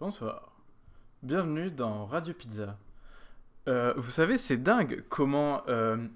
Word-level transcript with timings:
Bonsoir. 0.00 0.50
Bienvenue 1.22 1.70
dans 1.70 2.06
Radio 2.06 2.32
Pizza. 2.32 2.78
Euh, 3.68 3.92
vous 3.98 4.08
savez, 4.08 4.38
c'est 4.38 4.56
dingue 4.56 5.04
comment, 5.10 5.60
euh, 5.68 6.08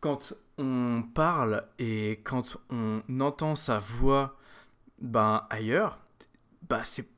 quand 0.00 0.34
on 0.58 1.02
parle 1.14 1.64
et 1.78 2.20
quand 2.24 2.58
on 2.68 3.00
entend 3.18 3.56
sa 3.56 3.78
voix 3.78 4.36
ben, 4.98 5.46
ailleurs, 5.48 5.98
bah 6.68 6.84
c'est 6.84 7.08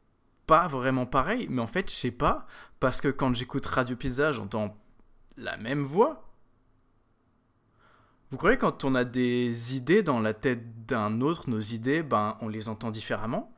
pas 0.47 0.69
vraiment 0.69 1.05
pareil. 1.05 1.49
Mais 1.51 1.61
en 1.61 1.67
fait, 1.67 1.91
je 1.91 1.97
sais 1.97 2.13
pas, 2.13 2.47
parce 2.79 3.01
que 3.01 3.09
quand 3.09 3.35
j'écoute 3.35 3.67
Radio 3.67 3.97
Pizza, 3.97 4.31
j'entends 4.31 4.77
la 5.37 5.57
même 5.57 5.83
voix. 5.83 6.31
Vous 8.31 8.37
croyez 8.37 8.57
quand 8.57 8.85
on 8.85 8.95
a 8.95 9.05
des 9.05 9.75
idées 9.75 10.05
dans 10.05 10.21
la 10.21 10.33
tête 10.33 10.87
d'un 10.87 11.21
autre, 11.23 11.51
nos 11.51 11.59
idées, 11.59 12.05
ben 12.05 12.37
on 12.41 12.47
les 12.47 12.69
entend 12.69 12.93
différemment? 12.93 13.53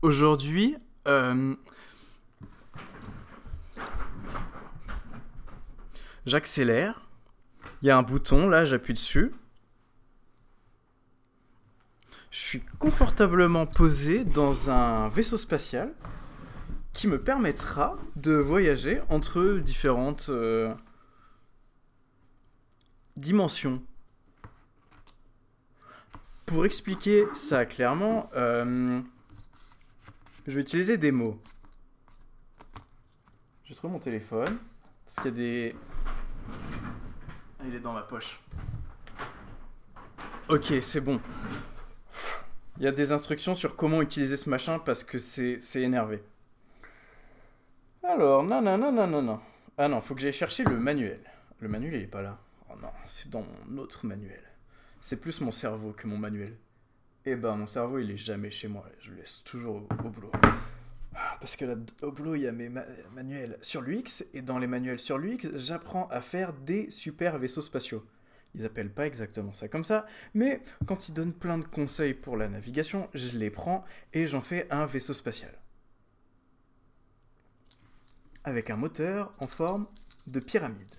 Aujourd'hui, 0.00 0.76
euh, 1.08 1.56
j'accélère. 6.24 7.08
Il 7.82 7.88
y 7.88 7.90
a 7.90 7.96
un 7.96 8.02
bouton, 8.02 8.48
là, 8.48 8.64
j'appuie 8.64 8.94
dessus. 8.94 9.32
Je 12.30 12.38
suis 12.38 12.62
confortablement 12.78 13.66
posé 13.66 14.22
dans 14.22 14.70
un 14.70 15.08
vaisseau 15.08 15.36
spatial 15.36 15.92
qui 16.92 17.08
me 17.08 17.20
permettra 17.20 17.96
de 18.14 18.34
voyager 18.34 19.00
entre 19.08 19.58
différentes 19.58 20.28
euh, 20.28 20.72
dimensions. 23.16 23.82
Pour 26.46 26.64
expliquer 26.64 27.26
ça 27.34 27.66
clairement, 27.66 28.30
euh, 28.36 29.00
je 30.48 30.54
vais 30.54 30.62
utiliser 30.62 30.96
des 30.96 31.12
mots. 31.12 31.38
Je 33.64 33.74
trouve 33.74 33.92
mon 33.92 33.98
téléphone. 33.98 34.58
Parce 35.04 35.16
qu'il 35.16 35.24
y 35.26 35.28
a 35.28 35.30
des. 35.36 35.76
Ah, 37.60 37.64
il 37.66 37.74
est 37.74 37.80
dans 37.80 37.92
ma 37.92 38.02
poche. 38.02 38.40
Ok, 40.48 40.72
c'est 40.80 41.02
bon. 41.02 41.20
Il 42.78 42.84
y 42.84 42.86
a 42.86 42.92
des 42.92 43.12
instructions 43.12 43.54
sur 43.54 43.76
comment 43.76 44.00
utiliser 44.00 44.36
ce 44.36 44.48
machin 44.48 44.78
parce 44.78 45.04
que 45.04 45.18
c'est 45.18 45.60
énervé. 45.82 46.22
Alors, 48.02 48.42
non, 48.42 48.62
non, 48.62 48.78
non, 48.78 48.90
non, 48.90 49.06
non, 49.06 49.22
non. 49.22 49.40
Ah 49.76 49.88
non, 49.88 50.00
faut 50.00 50.14
que 50.14 50.20
j'aille 50.20 50.32
chercher 50.32 50.64
le 50.64 50.78
manuel. 50.78 51.20
Le 51.60 51.68
manuel, 51.68 51.94
il 51.94 52.02
est 52.02 52.06
pas 52.06 52.22
là. 52.22 52.38
Oh 52.70 52.74
non, 52.80 52.90
c'est 53.06 53.28
dans 53.28 53.44
mon 53.66 53.78
autre 53.82 54.06
manuel. 54.06 54.42
C'est 55.02 55.20
plus 55.20 55.42
mon 55.42 55.50
cerveau 55.50 55.92
que 55.92 56.06
mon 56.06 56.16
manuel. 56.16 56.56
Eh 57.30 57.36
ben, 57.36 57.56
mon 57.56 57.66
cerveau, 57.66 57.98
il 57.98 58.10
est 58.10 58.16
jamais 58.16 58.50
chez 58.50 58.68
moi. 58.68 58.86
Je 59.00 59.10
le 59.10 59.18
laisse 59.18 59.42
toujours 59.44 59.76
au, 59.76 60.08
boulot. 60.08 60.32
Parce 61.12 61.56
que 61.56 61.66
là, 61.66 61.74
au 62.00 62.10
boulot, 62.10 62.36
il 62.36 62.42
y 62.42 62.46
a 62.46 62.52
mes 62.52 62.70
manuels 63.14 63.58
sur 63.60 63.82
l'UX. 63.82 64.24
Et 64.32 64.40
dans 64.40 64.58
les 64.58 64.66
manuels 64.66 64.98
sur 64.98 65.18
l'UX, 65.18 65.50
j'apprends 65.54 66.08
à 66.08 66.22
faire 66.22 66.54
des 66.54 66.88
super 66.88 67.38
vaisseaux 67.38 67.60
spatiaux. 67.60 68.02
Ils 68.54 68.64
appellent 68.64 68.92
pas 68.92 69.06
exactement 69.06 69.52
ça 69.52 69.68
comme 69.68 69.84
ça, 69.84 70.06
mais 70.32 70.62
quand 70.86 71.10
ils 71.10 71.12
donnent 71.12 71.34
plein 71.34 71.58
de 71.58 71.66
conseils 71.66 72.14
pour 72.14 72.38
la 72.38 72.48
navigation, 72.48 73.10
je 73.12 73.36
les 73.36 73.50
prends 73.50 73.84
et 74.14 74.26
j'en 74.26 74.40
fais 74.40 74.66
un 74.70 74.86
vaisseau 74.86 75.12
spatial. 75.12 75.52
Avec 78.42 78.70
un 78.70 78.76
moteur 78.76 79.34
en 79.38 79.46
forme 79.46 79.86
de 80.26 80.40
pyramide. 80.40 80.94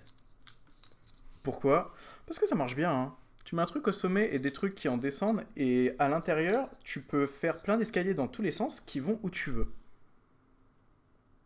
Pourquoi? 1.42 1.92
Parce 2.24 2.38
que 2.38 2.46
ça 2.46 2.54
marche 2.54 2.76
bien. 2.76 2.92
Hein. 2.92 3.16
Tu 3.50 3.56
mets 3.56 3.62
un 3.62 3.66
truc 3.66 3.88
au 3.88 3.92
sommet 3.92 4.32
et 4.32 4.38
des 4.38 4.52
trucs 4.52 4.76
qui 4.76 4.88
en 4.88 4.96
descendent, 4.96 5.44
et 5.56 5.96
à 5.98 6.08
l'intérieur, 6.08 6.70
tu 6.84 7.02
peux 7.02 7.26
faire 7.26 7.60
plein 7.60 7.76
d'escaliers 7.76 8.14
dans 8.14 8.28
tous 8.28 8.42
les 8.42 8.52
sens 8.52 8.80
qui 8.80 9.00
vont 9.00 9.18
où 9.24 9.28
tu 9.28 9.50
veux. 9.50 9.74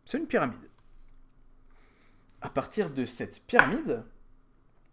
C'est 0.05 0.19
une 0.19 0.27
pyramide. 0.27 0.69
À 2.41 2.49
partir 2.51 2.91
de 2.91 3.05
cette 3.05 3.47
pyramide, 3.47 4.03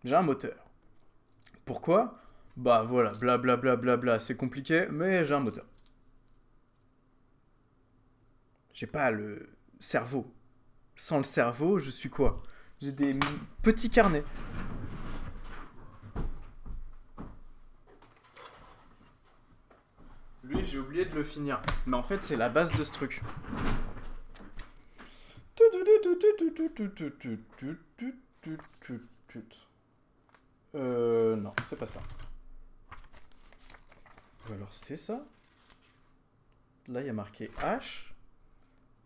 j'ai 0.04 0.14
un 0.14 0.22
moteur. 0.22 0.56
Pourquoi? 1.66 2.18
Bah 2.56 2.82
voilà, 2.82 3.10
blablabla, 3.10 3.56
bla, 3.56 3.76
bla, 3.76 3.96
bla, 3.98 4.18
c'est 4.18 4.38
compliqué, 4.38 4.86
mais 4.90 5.22
j'ai 5.26 5.34
un 5.34 5.40
moteur. 5.40 5.66
J'ai 8.72 8.86
pas 8.86 9.10
le 9.10 9.50
cerveau. 9.80 10.32
Sans 10.96 11.18
le 11.18 11.24
cerveau, 11.24 11.78
je 11.78 11.90
suis 11.90 12.08
quoi? 12.08 12.42
J'ai 12.80 12.92
des 12.92 13.18
petits 13.60 13.90
carnets. 13.90 14.24
J'ai 20.60 20.78
oublié 20.78 21.04
de 21.04 21.14
le 21.14 21.22
finir. 21.22 21.60
Mais 21.86 21.96
en 21.96 22.02
fait, 22.02 22.22
c'est 22.22 22.36
la 22.36 22.48
base 22.48 22.76
de 22.78 22.84
ce 22.84 22.92
truc. 22.92 23.22
Euh, 30.74 31.36
non, 31.36 31.52
c'est 31.68 31.76
pas 31.76 31.86
ça. 31.86 32.00
Ou 34.48 34.52
alors 34.54 34.72
c'est 34.72 34.96
ça. 34.96 35.24
Là, 36.88 37.00
il 37.00 37.06
y 37.06 37.10
a 37.10 37.12
marqué 37.12 37.50
H. 37.58 38.06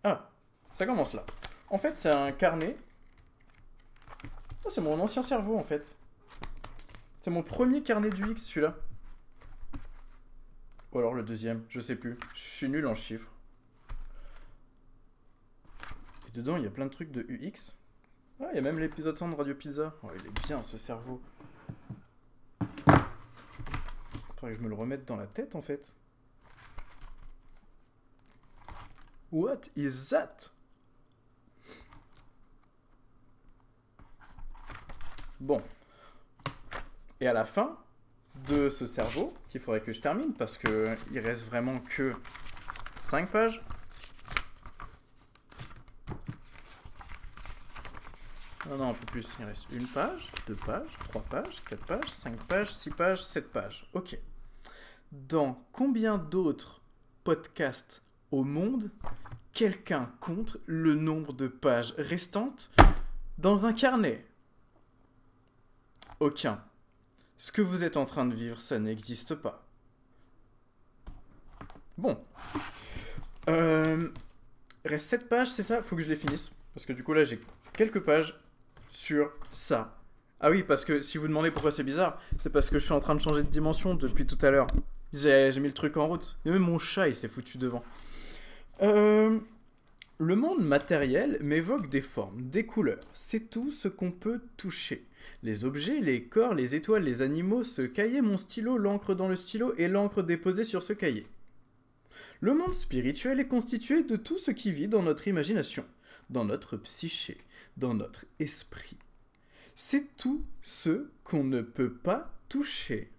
Ah, 0.04 0.30
ça 0.72 0.86
commence 0.86 1.14
là. 1.14 1.24
En 1.68 1.78
fait, 1.78 1.96
c'est 1.96 2.10
un 2.10 2.32
carnet. 2.32 2.76
Oh, 4.64 4.70
c'est 4.70 4.80
mon 4.80 4.98
ancien 5.00 5.22
cerveau, 5.22 5.58
en 5.58 5.64
fait. 5.64 5.96
C'est 7.20 7.30
mon 7.30 7.42
premier 7.42 7.82
carnet 7.82 8.10
du 8.10 8.30
X, 8.30 8.42
celui-là. 8.44 8.76
Ou 10.96 10.98
alors 10.98 11.12
le 11.12 11.22
deuxième, 11.22 11.62
je 11.68 11.78
sais 11.78 11.94
plus. 11.94 12.16
Je 12.32 12.40
suis 12.40 12.70
nul 12.70 12.86
en 12.86 12.94
chiffres. 12.94 13.30
Et 16.26 16.30
dedans, 16.32 16.56
il 16.56 16.62
y 16.62 16.66
a 16.66 16.70
plein 16.70 16.86
de 16.86 16.90
trucs 16.90 17.12
de 17.12 17.20
UX. 17.28 17.74
Ah, 18.40 18.46
il 18.52 18.56
y 18.56 18.58
a 18.58 18.62
même 18.62 18.78
l'épisode 18.78 19.14
100 19.14 19.28
de 19.28 19.34
Radio 19.34 19.54
Pizza. 19.54 19.94
Oh, 20.02 20.08
il 20.18 20.26
est 20.26 20.46
bien, 20.46 20.62
ce 20.62 20.78
cerveau. 20.78 21.20
Faudrait 24.36 24.52
que 24.52 24.54
je 24.54 24.62
me 24.62 24.70
le 24.70 24.74
remette 24.74 25.04
dans 25.04 25.16
la 25.16 25.26
tête, 25.26 25.54
en 25.54 25.60
fait. 25.60 25.92
What 29.30 29.60
is 29.76 30.08
that? 30.08 30.48
Bon. 35.40 35.60
Et 37.20 37.26
à 37.26 37.34
la 37.34 37.44
fin, 37.44 37.76
de 38.48 38.68
ce 38.68 38.86
cerveau 38.86 39.34
qu'il 39.48 39.60
faudrait 39.60 39.80
que 39.80 39.92
je 39.92 40.00
termine 40.00 40.32
parce 40.32 40.58
que 40.58 40.96
il 41.12 41.18
reste 41.18 41.42
vraiment 41.42 41.78
que 41.78 42.12
5 43.02 43.30
pages. 43.30 43.62
Non, 48.68 48.78
non, 48.78 48.90
un 48.90 48.94
peu 48.94 49.06
plus. 49.06 49.28
Il 49.38 49.44
reste 49.44 49.66
une 49.70 49.86
page, 49.86 50.30
deux 50.48 50.56
pages, 50.56 50.90
trois 51.08 51.22
pages, 51.22 51.62
quatre 51.68 51.84
pages, 51.84 52.08
cinq 52.08 52.36
pages, 52.44 52.74
six 52.74 52.90
pages, 52.90 53.22
sept 53.22 53.52
pages. 53.52 53.88
Ok. 53.92 54.18
Dans 55.12 55.64
combien 55.70 56.18
d'autres 56.18 56.80
podcasts 57.22 58.02
au 58.32 58.42
monde 58.42 58.90
quelqu'un 59.52 60.10
compte 60.18 60.56
le 60.66 60.94
nombre 60.94 61.32
de 61.32 61.46
pages 61.46 61.94
restantes 61.96 62.70
dans 63.38 63.66
un 63.66 63.72
carnet? 63.72 64.26
Aucun. 66.18 66.60
Ce 67.38 67.52
que 67.52 67.62
vous 67.62 67.84
êtes 67.84 67.96
en 67.96 68.06
train 68.06 68.24
de 68.24 68.34
vivre, 68.34 68.60
ça 68.60 68.78
n'existe 68.78 69.34
pas. 69.34 69.66
Bon. 71.98 72.18
Euh, 73.48 74.08
reste 74.84 75.08
7 75.08 75.28
pages, 75.28 75.50
c'est 75.50 75.62
ça? 75.62 75.82
Faut 75.82 75.96
que 75.96 76.02
je 76.02 76.08
les 76.08 76.16
finisse. 76.16 76.52
Parce 76.74 76.86
que 76.86 76.92
du 76.92 77.02
coup, 77.02 77.12
là, 77.12 77.24
j'ai 77.24 77.40
quelques 77.74 78.00
pages 78.00 78.38
sur 78.90 79.30
ça. 79.50 79.98
Ah 80.40 80.50
oui, 80.50 80.62
parce 80.62 80.84
que 80.84 81.00
si 81.00 81.18
vous 81.18 81.28
demandez 81.28 81.50
pourquoi 81.50 81.70
c'est 81.70 81.82
bizarre, 81.82 82.20
c'est 82.38 82.50
parce 82.50 82.68
que 82.68 82.78
je 82.78 82.84
suis 82.84 82.92
en 82.92 83.00
train 83.00 83.14
de 83.14 83.20
changer 83.20 83.42
de 83.42 83.48
dimension 83.48 83.94
depuis 83.94 84.26
tout 84.26 84.38
à 84.42 84.50
l'heure. 84.50 84.66
J'ai 85.12 85.50
mis 85.60 85.68
le 85.68 85.74
truc 85.74 85.96
en 85.96 86.08
route. 86.08 86.38
Et 86.44 86.50
même 86.50 86.62
mon 86.62 86.78
chat, 86.78 87.08
il 87.08 87.16
s'est 87.16 87.28
foutu 87.28 87.58
devant. 87.58 87.82
Euh, 88.82 89.38
le 90.18 90.34
monde 90.34 90.64
matériel 90.64 91.38
m'évoque 91.42 91.90
des 91.90 92.00
formes, 92.00 92.48
des 92.48 92.64
couleurs. 92.64 93.04
C'est 93.12 93.50
tout 93.50 93.70
ce 93.70 93.88
qu'on 93.88 94.12
peut 94.12 94.40
toucher. 94.56 95.06
Les 95.42 95.64
objets, 95.64 96.00
les 96.00 96.24
corps, 96.24 96.54
les 96.54 96.74
étoiles, 96.74 97.04
les 97.04 97.20
animaux, 97.20 97.64
ce 97.64 97.82
cahier, 97.82 98.22
mon 98.22 98.38
stylo, 98.38 98.78
l'encre 98.78 99.14
dans 99.14 99.28
le 99.28 99.36
stylo 99.36 99.74
et 99.76 99.88
l'encre 99.88 100.22
déposée 100.22 100.64
sur 100.64 100.82
ce 100.82 100.94
cahier. 100.94 101.26
Le 102.40 102.54
monde 102.54 102.72
spirituel 102.72 103.40
est 103.40 103.48
constitué 103.48 104.02
de 104.04 104.16
tout 104.16 104.38
ce 104.38 104.50
qui 104.50 104.72
vit 104.72 104.88
dans 104.88 105.02
notre 105.02 105.28
imagination, 105.28 105.84
dans 106.30 106.44
notre 106.44 106.76
psyché, 106.78 107.36
dans 107.76 107.94
notre 107.94 108.24
esprit. 108.38 108.96
C'est 109.74 110.16
tout 110.16 110.46
ce 110.62 111.10
qu'on 111.24 111.44
ne 111.44 111.60
peut 111.60 111.92
pas 111.92 112.32
toucher. 112.48 113.10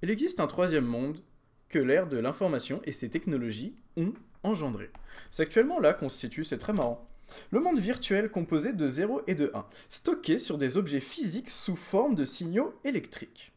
Il 0.00 0.10
existe 0.10 0.40
un 0.40 0.46
troisième 0.46 0.86
monde 0.86 1.20
que 1.68 1.78
l'ère 1.78 2.06
de 2.06 2.18
l'information 2.18 2.80
et 2.84 2.92
ses 2.92 3.10
technologies 3.10 3.74
ont 3.96 4.12
engendré. 4.42 4.90
C'est 5.30 5.42
actuellement 5.42 5.80
là 5.80 5.92
constitue, 5.92 6.44
c'est 6.44 6.58
très 6.58 6.72
marrant. 6.72 7.08
Le 7.50 7.60
monde 7.60 7.78
virtuel 7.78 8.30
composé 8.30 8.72
de 8.72 8.88
0 8.88 9.22
et 9.26 9.34
de 9.34 9.50
1, 9.54 9.66
stocké 9.88 10.38
sur 10.38 10.56
des 10.56 10.76
objets 10.78 11.00
physiques 11.00 11.50
sous 11.50 11.76
forme 11.76 12.14
de 12.14 12.24
signaux 12.24 12.74
électriques. 12.84 13.52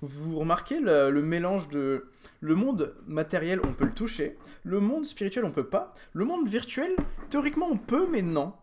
Vous 0.00 0.38
remarquez 0.38 0.80
le, 0.80 1.10
le 1.10 1.22
mélange 1.22 1.68
de... 1.68 2.10
Le 2.40 2.54
monde 2.54 2.94
matériel, 3.06 3.60
on 3.66 3.74
peut 3.74 3.84
le 3.84 3.92
toucher. 3.92 4.38
Le 4.64 4.80
monde 4.80 5.04
spirituel, 5.04 5.44
on 5.44 5.50
peut 5.50 5.68
pas. 5.68 5.94
Le 6.14 6.24
monde 6.24 6.48
virtuel, 6.48 6.94
théoriquement, 7.28 7.68
on 7.70 7.76
peut, 7.76 8.08
mais 8.10 8.22
non. 8.22 8.54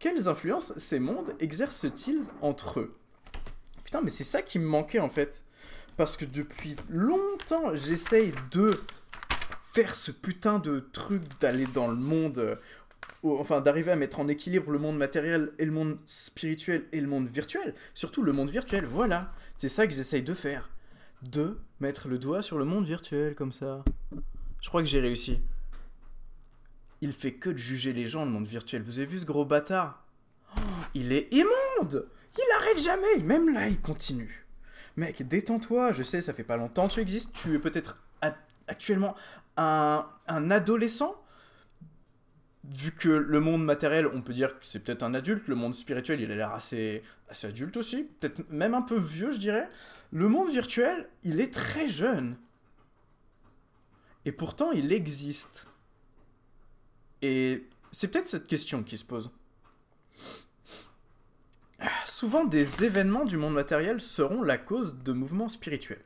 Quelles 0.00 0.28
influences 0.28 0.76
ces 0.76 0.98
mondes 0.98 1.34
exercent-ils 1.38 2.22
entre 2.40 2.80
eux? 2.80 2.98
Putain, 3.84 4.00
mais 4.00 4.10
c'est 4.10 4.24
ça 4.24 4.42
qui 4.42 4.58
me 4.58 4.66
manquait 4.66 5.00
en 5.00 5.08
fait. 5.08 5.42
Parce 5.98 6.16
que 6.16 6.24
depuis 6.24 6.76
longtemps, 6.88 7.74
j'essaye 7.74 8.32
de 8.52 8.70
faire 9.72 9.96
ce 9.96 10.12
putain 10.12 10.60
de 10.60 10.78
truc 10.78 11.22
d'aller 11.40 11.66
dans 11.66 11.88
le 11.88 11.96
monde. 11.96 12.38
euh, 12.38 12.54
enfin, 13.24 13.60
d'arriver 13.60 13.90
à 13.90 13.96
mettre 13.96 14.20
en 14.20 14.28
équilibre 14.28 14.70
le 14.70 14.78
monde 14.78 14.96
matériel 14.96 15.50
et 15.58 15.64
le 15.64 15.72
monde 15.72 15.98
spirituel 16.06 16.86
et 16.92 17.00
le 17.00 17.08
monde 17.08 17.26
virtuel. 17.28 17.74
Surtout 17.94 18.22
le 18.22 18.32
monde 18.32 18.48
virtuel, 18.48 18.84
voilà. 18.86 19.32
C'est 19.56 19.68
ça 19.68 19.88
que 19.88 19.92
j'essaye 19.92 20.22
de 20.22 20.34
faire. 20.34 20.70
De 21.22 21.58
mettre 21.80 22.06
le 22.06 22.18
doigt 22.18 22.42
sur 22.42 22.58
le 22.58 22.64
monde 22.64 22.86
virtuel 22.86 23.34
comme 23.34 23.50
ça. 23.50 23.84
Je 24.62 24.68
crois 24.68 24.82
que 24.82 24.88
j'ai 24.88 25.00
réussi. 25.00 25.40
Il 27.00 27.12
fait 27.12 27.32
que 27.32 27.50
de 27.50 27.58
juger 27.58 27.92
les 27.92 28.06
gens, 28.06 28.24
le 28.24 28.30
monde 28.30 28.46
virtuel. 28.46 28.82
Vous 28.82 29.00
avez 29.00 29.06
vu 29.06 29.18
ce 29.18 29.24
gros 29.24 29.44
bâtard? 29.44 30.04
Oh, 30.56 30.60
Il 30.94 31.10
est 31.10 31.26
immonde 31.32 32.08
Il 32.36 32.44
arrête 32.60 32.78
jamais 32.78 33.18
Même 33.24 33.52
là, 33.52 33.66
il 33.66 33.80
continue. 33.80 34.44
Mec, 34.98 35.22
détends-toi. 35.22 35.92
Je 35.92 36.02
sais, 36.02 36.20
ça 36.20 36.32
fait 36.32 36.42
pas 36.42 36.56
longtemps 36.56 36.88
que 36.88 36.94
tu 36.94 37.00
existes. 37.00 37.32
Tu 37.32 37.54
es 37.54 37.60
peut-être 37.60 37.98
actuellement 38.66 39.14
un, 39.56 40.04
un 40.26 40.50
adolescent. 40.50 41.14
Vu 42.64 42.90
que 42.90 43.08
le 43.08 43.38
monde 43.38 43.64
matériel, 43.64 44.08
on 44.08 44.22
peut 44.22 44.32
dire 44.32 44.58
que 44.58 44.66
c'est 44.66 44.80
peut-être 44.80 45.04
un 45.04 45.14
adulte. 45.14 45.46
Le 45.46 45.54
monde 45.54 45.72
spirituel, 45.72 46.20
il 46.20 46.32
a 46.32 46.34
l'air 46.34 46.52
assez, 46.52 47.04
assez 47.28 47.46
adulte 47.46 47.76
aussi. 47.76 48.08
Peut-être 48.18 48.50
même 48.50 48.74
un 48.74 48.82
peu 48.82 48.98
vieux, 48.98 49.30
je 49.30 49.38
dirais. 49.38 49.70
Le 50.10 50.28
monde 50.28 50.50
virtuel, 50.50 51.08
il 51.22 51.40
est 51.40 51.54
très 51.54 51.88
jeune. 51.88 52.36
Et 54.24 54.32
pourtant, 54.32 54.72
il 54.72 54.92
existe. 54.92 55.68
Et 57.22 57.68
c'est 57.92 58.08
peut-être 58.08 58.26
cette 58.26 58.48
question 58.48 58.82
qui 58.82 58.98
se 58.98 59.04
pose. 59.04 59.30
Souvent, 62.06 62.44
des 62.44 62.84
événements 62.84 63.24
du 63.24 63.36
monde 63.36 63.54
matériel 63.54 64.00
seront 64.00 64.42
la 64.42 64.58
cause 64.58 65.02
de 65.02 65.12
mouvements 65.12 65.48
spirituels. 65.48 66.04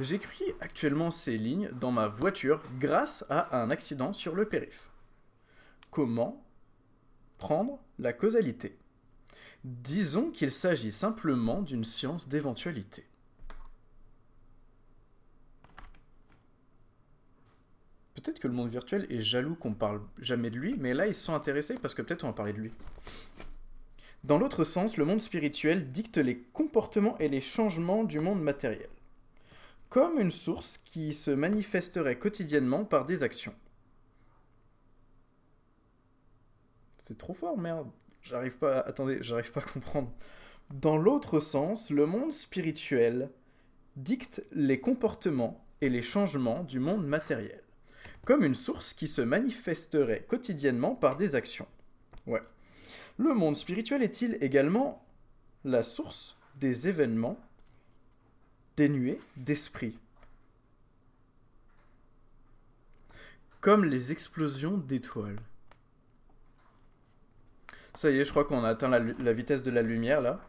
J'écris 0.00 0.52
actuellement 0.60 1.10
ces 1.10 1.38
lignes 1.38 1.70
dans 1.80 1.92
ma 1.92 2.08
voiture 2.08 2.62
grâce 2.80 3.24
à 3.28 3.56
un 3.56 3.70
accident 3.70 4.12
sur 4.12 4.34
le 4.34 4.46
périph. 4.46 4.90
Comment 5.90 6.44
prendre 7.38 7.78
la 7.98 8.12
causalité? 8.12 8.76
Disons 9.64 10.30
qu'il 10.30 10.50
s'agit 10.50 10.90
simplement 10.90 11.62
d'une 11.62 11.84
science 11.84 12.28
d'éventualité. 12.28 13.06
Peut-être 18.14 18.40
que 18.40 18.48
le 18.48 18.54
monde 18.54 18.70
virtuel 18.70 19.06
est 19.10 19.22
jaloux 19.22 19.54
qu'on 19.54 19.74
parle 19.74 20.00
jamais 20.18 20.50
de 20.50 20.58
lui, 20.58 20.74
mais 20.78 20.94
là 20.94 21.06
ils 21.06 21.14
sont 21.14 21.34
intéressés 21.34 21.74
parce 21.74 21.94
que 21.94 22.02
peut-être 22.02 22.24
on 22.24 22.28
va 22.28 22.32
parler 22.32 22.52
de 22.52 22.58
lui. 22.58 22.72
Dans 24.24 24.38
l'autre 24.38 24.64
sens, 24.64 24.96
le 24.96 25.04
monde 25.04 25.20
spirituel 25.20 25.90
dicte 25.90 26.16
les 26.18 26.38
comportements 26.38 27.18
et 27.18 27.28
les 27.28 27.40
changements 27.40 28.04
du 28.04 28.20
monde 28.20 28.40
matériel, 28.40 28.88
comme 29.88 30.18
une 30.20 30.30
source 30.30 30.78
qui 30.78 31.12
se 31.12 31.30
manifesterait 31.32 32.18
quotidiennement 32.18 32.84
par 32.84 33.04
des 33.04 33.22
actions. 33.24 33.54
C'est 36.98 37.18
trop 37.18 37.34
fort, 37.34 37.58
merde. 37.58 37.90
J'arrive 38.22 38.56
pas. 38.58 38.78
à- 38.78 38.88
Attendez, 38.88 39.18
j'arrive 39.22 39.50
pas 39.50 39.60
à 39.60 39.64
comprendre. 39.64 40.12
Dans 40.72 40.96
l'autre 40.96 41.40
sens, 41.40 41.90
le 41.90 42.06
monde 42.06 42.32
spirituel 42.32 43.30
dicte 43.96 44.44
les 44.52 44.80
comportements 44.80 45.64
et 45.80 45.90
les 45.90 46.00
changements 46.02 46.62
du 46.62 46.78
monde 46.78 47.04
matériel, 47.06 47.62
comme 48.24 48.44
une 48.44 48.54
source 48.54 48.94
qui 48.94 49.08
se 49.08 49.20
manifesterait 49.20 50.22
quotidiennement 50.28 50.94
par 50.94 51.16
des 51.16 51.34
actions. 51.34 51.66
Ouais. 52.26 52.40
Le 53.22 53.34
monde 53.34 53.56
spirituel 53.56 54.02
est-il 54.02 54.36
également 54.40 55.06
la 55.64 55.84
source 55.84 56.36
des 56.56 56.88
événements 56.88 57.38
dénués 58.76 59.20
d'esprit? 59.36 59.96
Comme 63.60 63.84
les 63.84 64.10
explosions 64.10 64.76
d'étoiles. 64.76 65.38
Ça 67.94 68.10
y 68.10 68.18
est, 68.18 68.24
je 68.24 68.30
crois 68.30 68.44
qu'on 68.44 68.64
a 68.64 68.70
atteint 68.70 68.88
la, 68.88 69.32
vitesse 69.32 69.62
de 69.62 69.70
la 69.70 69.82
lumière 69.82 70.20
là. 70.20 70.40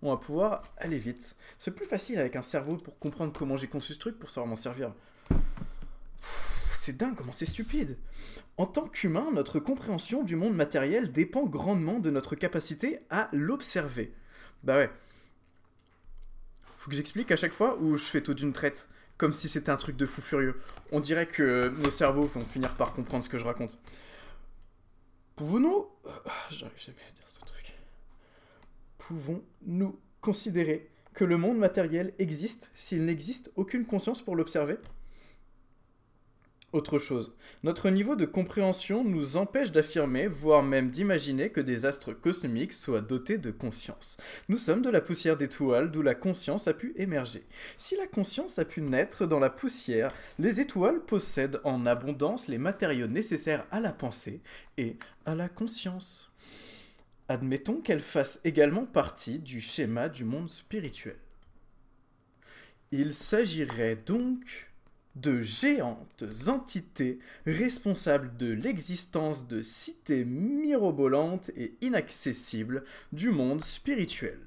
On 0.00 0.14
va 0.14 0.16
pouvoir 0.16 0.62
aller 0.78 0.98
vite. 0.98 1.36
C'est 1.58 1.72
plus 1.72 1.84
facile 1.84 2.18
avec 2.18 2.36
un 2.36 2.42
cerveau 2.42 2.78
pour 2.78 2.98
comprendre 2.98 3.34
comment 3.38 3.58
j'ai 3.58 3.68
conçu 3.68 3.92
ce 3.92 3.98
truc 3.98 4.18
pour 4.18 4.30
savoir 4.30 4.46
m'en 4.46 4.56
servir. 4.56 4.94
C'est 6.88 6.96
dingue 6.96 7.16
comment 7.16 7.34
c'est 7.34 7.44
stupide. 7.44 7.98
En 8.56 8.64
tant 8.64 8.88
qu'humain, 8.88 9.30
notre 9.30 9.60
compréhension 9.60 10.22
du 10.22 10.36
monde 10.36 10.54
matériel 10.54 11.12
dépend 11.12 11.44
grandement 11.44 12.00
de 12.00 12.08
notre 12.08 12.34
capacité 12.34 13.00
à 13.10 13.28
l'observer. 13.34 14.14
Bah 14.62 14.76
ouais. 14.76 14.90
Faut 16.78 16.88
que 16.88 16.96
j'explique 16.96 17.30
à 17.30 17.36
chaque 17.36 17.52
fois 17.52 17.76
où 17.78 17.98
je 17.98 18.04
fais 18.04 18.22
tout 18.22 18.32
d'une 18.32 18.54
traite, 18.54 18.88
comme 19.18 19.34
si 19.34 19.50
c'était 19.50 19.68
un 19.68 19.76
truc 19.76 19.98
de 19.98 20.06
fou 20.06 20.22
furieux. 20.22 20.58
On 20.90 21.00
dirait 21.00 21.26
que 21.26 21.68
nos 21.68 21.90
cerveaux 21.90 22.26
vont 22.26 22.40
finir 22.40 22.74
par 22.74 22.94
comprendre 22.94 23.22
ce 23.22 23.28
que 23.28 23.36
je 23.36 23.44
raconte. 23.44 23.78
Pouvons-nous... 25.36 25.88
Ah, 26.06 26.32
J'arrive 26.48 26.80
jamais 26.80 27.02
à 27.06 27.12
dire 27.12 27.28
ce 27.28 27.40
truc. 27.40 27.74
Pouvons-nous 28.96 30.00
considérer 30.22 30.88
que 31.12 31.24
le 31.24 31.36
monde 31.36 31.58
matériel 31.58 32.14
existe 32.18 32.70
s'il 32.74 33.04
n'existe 33.04 33.50
aucune 33.56 33.84
conscience 33.84 34.22
pour 34.22 34.36
l'observer? 34.36 34.78
Autre 36.72 36.98
chose. 36.98 37.32
Notre 37.62 37.88
niveau 37.88 38.14
de 38.14 38.26
compréhension 38.26 39.02
nous 39.02 39.36
empêche 39.36 39.72
d'affirmer, 39.72 40.26
voire 40.26 40.62
même 40.62 40.90
d'imaginer 40.90 41.50
que 41.50 41.60
des 41.60 41.86
astres 41.86 42.12
cosmiques 42.12 42.74
soient 42.74 43.00
dotés 43.00 43.38
de 43.38 43.50
conscience. 43.50 44.18
Nous 44.48 44.58
sommes 44.58 44.82
de 44.82 44.90
la 44.90 45.00
poussière 45.00 45.36
d'étoiles 45.36 45.90
d'où 45.90 46.02
la 46.02 46.14
conscience 46.14 46.68
a 46.68 46.74
pu 46.74 46.92
émerger. 46.96 47.46
Si 47.78 47.96
la 47.96 48.06
conscience 48.06 48.58
a 48.58 48.66
pu 48.66 48.82
naître 48.82 49.26
dans 49.26 49.38
la 49.38 49.50
poussière, 49.50 50.12
les 50.38 50.60
étoiles 50.60 51.00
possèdent 51.00 51.60
en 51.64 51.86
abondance 51.86 52.48
les 52.48 52.58
matériaux 52.58 53.06
nécessaires 53.06 53.66
à 53.70 53.80
la 53.80 53.92
pensée 53.92 54.42
et 54.76 54.96
à 55.24 55.34
la 55.34 55.48
conscience. 55.48 56.30
Admettons 57.28 57.80
qu'elles 57.80 58.00
fassent 58.00 58.40
également 58.44 58.84
partie 58.84 59.38
du 59.38 59.60
schéma 59.60 60.08
du 60.08 60.24
monde 60.24 60.50
spirituel. 60.50 61.16
Il 62.90 63.12
s'agirait 63.12 63.96
donc 63.96 64.67
de 65.20 65.42
géantes 65.42 66.24
entités 66.46 67.18
responsables 67.46 68.36
de 68.36 68.52
l'existence 68.52 69.48
de 69.48 69.60
cités 69.60 70.24
mirobolantes 70.24 71.50
et 71.56 71.74
inaccessibles 71.80 72.84
du 73.12 73.30
monde 73.30 73.64
spirituel. 73.64 74.38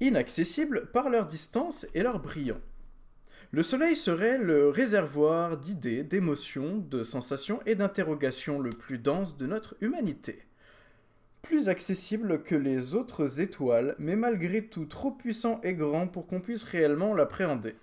Inaccessibles 0.00 0.86
par 0.92 1.10
leur 1.10 1.26
distance 1.26 1.86
et 1.94 2.02
leur 2.02 2.20
brillant. 2.20 2.60
Le 3.50 3.62
Soleil 3.62 3.96
serait 3.96 4.38
le 4.38 4.68
réservoir 4.68 5.56
d'idées, 5.56 6.04
d'émotions, 6.04 6.76
de 6.78 7.02
sensations 7.02 7.60
et 7.66 7.74
d'interrogations 7.74 8.60
le 8.60 8.70
plus 8.70 8.98
dense 8.98 9.36
de 9.36 9.46
notre 9.46 9.74
humanité. 9.80 10.42
Plus 11.42 11.68
accessible 11.68 12.42
que 12.42 12.54
les 12.54 12.94
autres 12.94 13.40
étoiles, 13.40 13.94
mais 13.98 14.16
malgré 14.16 14.64
tout 14.64 14.84
trop 14.84 15.10
puissant 15.10 15.60
et 15.62 15.72
grand 15.72 16.08
pour 16.08 16.26
qu'on 16.26 16.40
puisse 16.40 16.62
réellement 16.62 17.14
l'appréhender 17.14 17.74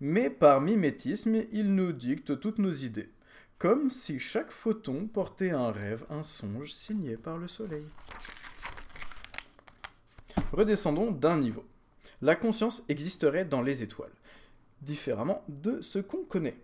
mais 0.00 0.30
par 0.30 0.60
mimétisme, 0.60 1.42
il 1.52 1.74
nous 1.74 1.92
dicte 1.92 2.40
toutes 2.40 2.58
nos 2.58 2.72
idées, 2.72 3.10
comme 3.58 3.90
si 3.90 4.18
chaque 4.18 4.50
photon 4.50 5.06
portait 5.06 5.50
un 5.50 5.70
rêve, 5.70 6.04
un 6.10 6.22
songe 6.22 6.72
signé 6.72 7.16
par 7.16 7.38
le 7.38 7.48
soleil. 7.48 7.86
Redescendons 10.52 11.10
d'un 11.10 11.38
niveau. 11.38 11.64
La 12.22 12.36
conscience 12.36 12.84
existerait 12.88 13.44
dans 13.44 13.62
les 13.62 13.82
étoiles, 13.82 14.12
différemment 14.82 15.44
de 15.48 15.80
ce 15.80 15.98
qu'on 15.98 16.24
connaît, 16.24 16.58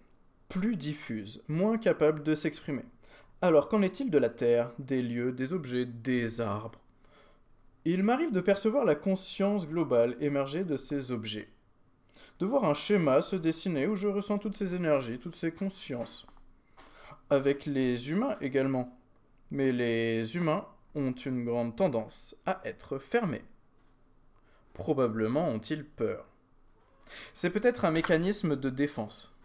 plus 0.49 0.77
diffuse, 0.77 1.43
moins 1.49 1.79
capable 1.79 2.23
de 2.23 2.35
s'exprimer. 2.35 2.85
Alors 3.43 3.69
qu'en 3.69 3.83
est-il 3.83 4.11
de 4.11 4.19
la 4.19 4.29
Terre, 4.29 4.73
des 4.79 5.03
lieux, 5.03 5.33
des 5.33 5.53
objets, 5.53 5.87
des 5.87 6.41
arbres? 6.41 6.81
Il 7.85 8.03
m'arrive 8.03 8.33
de 8.33 8.43
percevoir 8.43 8.85
la 8.85 8.95
conscience 8.95 9.67
globale 9.67 10.17
émerger 10.21 10.65
de 10.65 10.77
ces 10.77 11.11
objets 11.13 11.49
de 12.41 12.47
voir 12.47 12.65
un 12.65 12.75
schéma 12.75 13.21
se 13.21 13.37
dessiner 13.37 13.87
où 13.87 13.95
je 13.95 14.09
ressens 14.09 14.39
toutes 14.39 14.57
ces 14.57 14.75
énergies, 14.75 15.19
toutes 15.19 15.37
ces 15.37 15.53
consciences. 15.53 16.27
Avec 17.29 17.67
les 17.67 18.11
humains 18.11 18.37
également. 18.41 18.99
Mais 19.51 19.73
les 19.73 20.37
humains 20.37 20.67
ont 20.95 21.13
une 21.13 21.45
grande 21.45 21.77
tendance 21.77 22.35
à 22.47 22.63
être 22.65 22.99
fermés. 22.99 23.45
Probablement 24.73 25.49
ont-ils 25.49 25.85
peur. 25.85 26.27
C'est 27.35 27.51
peut-être 27.51 27.85
un 27.85 27.91
mécanisme 27.91 28.57
de 28.57 28.71
défense. 28.71 29.37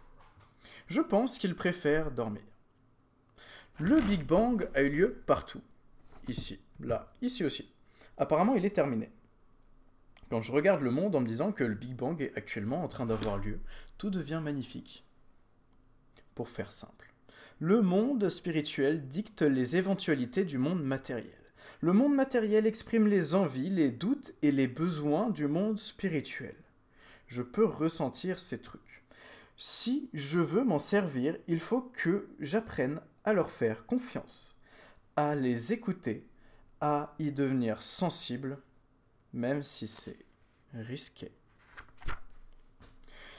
Je 0.86 1.02
pense 1.02 1.38
qu'ils 1.38 1.54
préfèrent 1.54 2.10
dormir. 2.10 2.42
Le 3.78 4.00
Big 4.00 4.24
Bang 4.24 4.70
a 4.74 4.80
eu 4.80 4.88
lieu 4.88 5.22
partout. 5.26 5.60
Ici, 6.28 6.60
là, 6.80 7.12
ici 7.20 7.44
aussi. 7.44 7.70
Apparemment, 8.16 8.54
il 8.54 8.64
est 8.64 8.70
terminé. 8.70 9.10
Quand 10.28 10.42
je 10.42 10.52
regarde 10.52 10.82
le 10.82 10.90
monde 10.90 11.14
en 11.14 11.20
me 11.20 11.26
disant 11.26 11.52
que 11.52 11.62
le 11.62 11.74
Big 11.74 11.94
Bang 11.94 12.20
est 12.20 12.36
actuellement 12.36 12.82
en 12.82 12.88
train 12.88 13.06
d'avoir 13.06 13.38
lieu, 13.38 13.60
tout 13.96 14.10
devient 14.10 14.40
magnifique. 14.42 15.04
Pour 16.34 16.48
faire 16.48 16.72
simple, 16.72 17.14
le 17.60 17.80
monde 17.80 18.28
spirituel 18.28 19.08
dicte 19.08 19.42
les 19.42 19.76
éventualités 19.76 20.44
du 20.44 20.58
monde 20.58 20.82
matériel. 20.82 21.30
Le 21.80 21.92
monde 21.92 22.14
matériel 22.14 22.66
exprime 22.66 23.06
les 23.06 23.34
envies, 23.34 23.70
les 23.70 23.90
doutes 23.90 24.34
et 24.42 24.52
les 24.52 24.68
besoins 24.68 25.30
du 25.30 25.46
monde 25.46 25.78
spirituel. 25.78 26.56
Je 27.28 27.42
peux 27.42 27.64
ressentir 27.64 28.38
ces 28.38 28.58
trucs. 28.58 29.04
Si 29.56 30.10
je 30.12 30.38
veux 30.38 30.64
m'en 30.64 30.78
servir, 30.78 31.36
il 31.48 31.60
faut 31.60 31.80
que 31.80 32.28
j'apprenne 32.40 33.00
à 33.24 33.32
leur 33.32 33.50
faire 33.50 33.86
confiance, 33.86 34.60
à 35.16 35.34
les 35.34 35.72
écouter, 35.72 36.26
à 36.80 37.14
y 37.18 37.32
devenir 37.32 37.82
sensible, 37.82 38.58
même 39.36 39.62
si 39.62 39.86
c'est 39.86 40.18
risqué. 40.72 41.30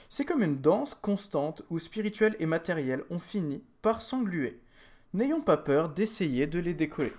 C'est 0.08 0.24
comme 0.24 0.42
une 0.42 0.60
danse 0.60 0.94
constante 0.94 1.62
où 1.68 1.78
spirituel 1.78 2.34
et 2.38 2.46
matériel 2.46 3.02
ont 3.10 3.18
fini 3.18 3.62
par 3.82 4.00
s'engluer. 4.00 4.60
N'ayons 5.12 5.42
pas 5.42 5.56
peur 5.56 5.90
d'essayer 5.90 6.46
de 6.46 6.60
les 6.60 6.72
décoller. 6.72 7.12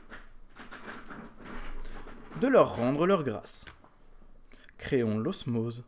De 2.40 2.48
leur 2.48 2.78
rendre 2.78 3.06
leur 3.06 3.24
grâce. 3.24 3.66
Créons 4.78 5.20
l'osmose. 5.20 5.84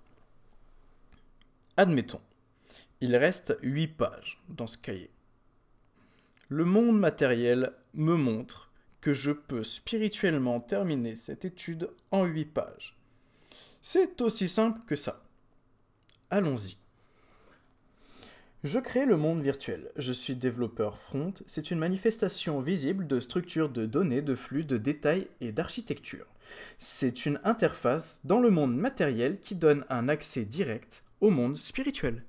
Admettons, 1.77 2.21
il 3.00 3.15
reste 3.15 3.57
8 3.63 3.88
pages 3.88 4.41
dans 4.50 4.67
ce 4.67 4.77
cahier. 4.77 5.10
Le 6.50 6.65
monde 6.65 7.00
matériel 7.00 7.74
me 7.93 8.15
montre 8.15 8.71
que 9.01 9.13
je 9.13 9.31
peux 9.31 9.63
spirituellement 9.63 10.60
terminer 10.60 11.15
cette 11.15 11.43
étude 11.43 11.89
en 12.12 12.25
8 12.25 12.46
pages. 12.46 12.98
C'est 13.81 14.22
aussi 14.22 14.48
simple 14.48 14.79
que 14.86 14.96
ça. 14.96 15.24
Allons-y. 16.29 16.77
Je 18.63 18.77
crée 18.77 19.08
le 19.08 19.17
monde 19.17 19.41
virtuel. 19.41 19.91
Je 19.96 20.13
suis 20.13 20.36
développeur 20.36 21.00
front. 21.00 21.34
C'est 21.48 21.72
une 21.72 21.79
manifestation 21.79 22.62
visible 22.62 23.08
de 23.08 23.20
structure 23.20 23.70
de 23.70 23.88
données, 23.88 24.22
de 24.22 24.36
flux, 24.36 24.65
de 24.65 24.77
détails 24.77 25.27
et 25.39 25.51
d'architecture. 25.51 26.27
C'est 26.77 27.25
une 27.25 27.39
interface 27.43 28.20
dans 28.24 28.39
le 28.39 28.51
monde 28.51 28.75
matériel 28.75 29.39
qui 29.39 29.55
donne 29.55 29.84
un 29.89 30.10
accès 30.10 30.46
direct 30.46 31.03
au 31.22 31.31
monde 31.31 31.58
spirituel. 31.58 32.24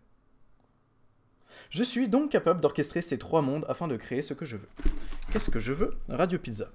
Je 1.73 1.83
suis 1.83 2.07
donc 2.07 2.31
capable 2.31 2.61
d'orchestrer 2.61 3.01
ces 3.01 3.17
trois 3.17 3.41
mondes 3.41 3.65
afin 3.67 3.89
de 3.89 3.97
créer 3.97 4.21
ce 4.21 4.35
que 4.35 4.45
je 4.45 4.59
veux. 4.59 4.69
Qu'est-ce 5.31 5.49
que 5.49 5.59
je 5.59 5.73
veux? 5.73 5.97
Radio 6.11 6.39
Pizza. 6.39 6.67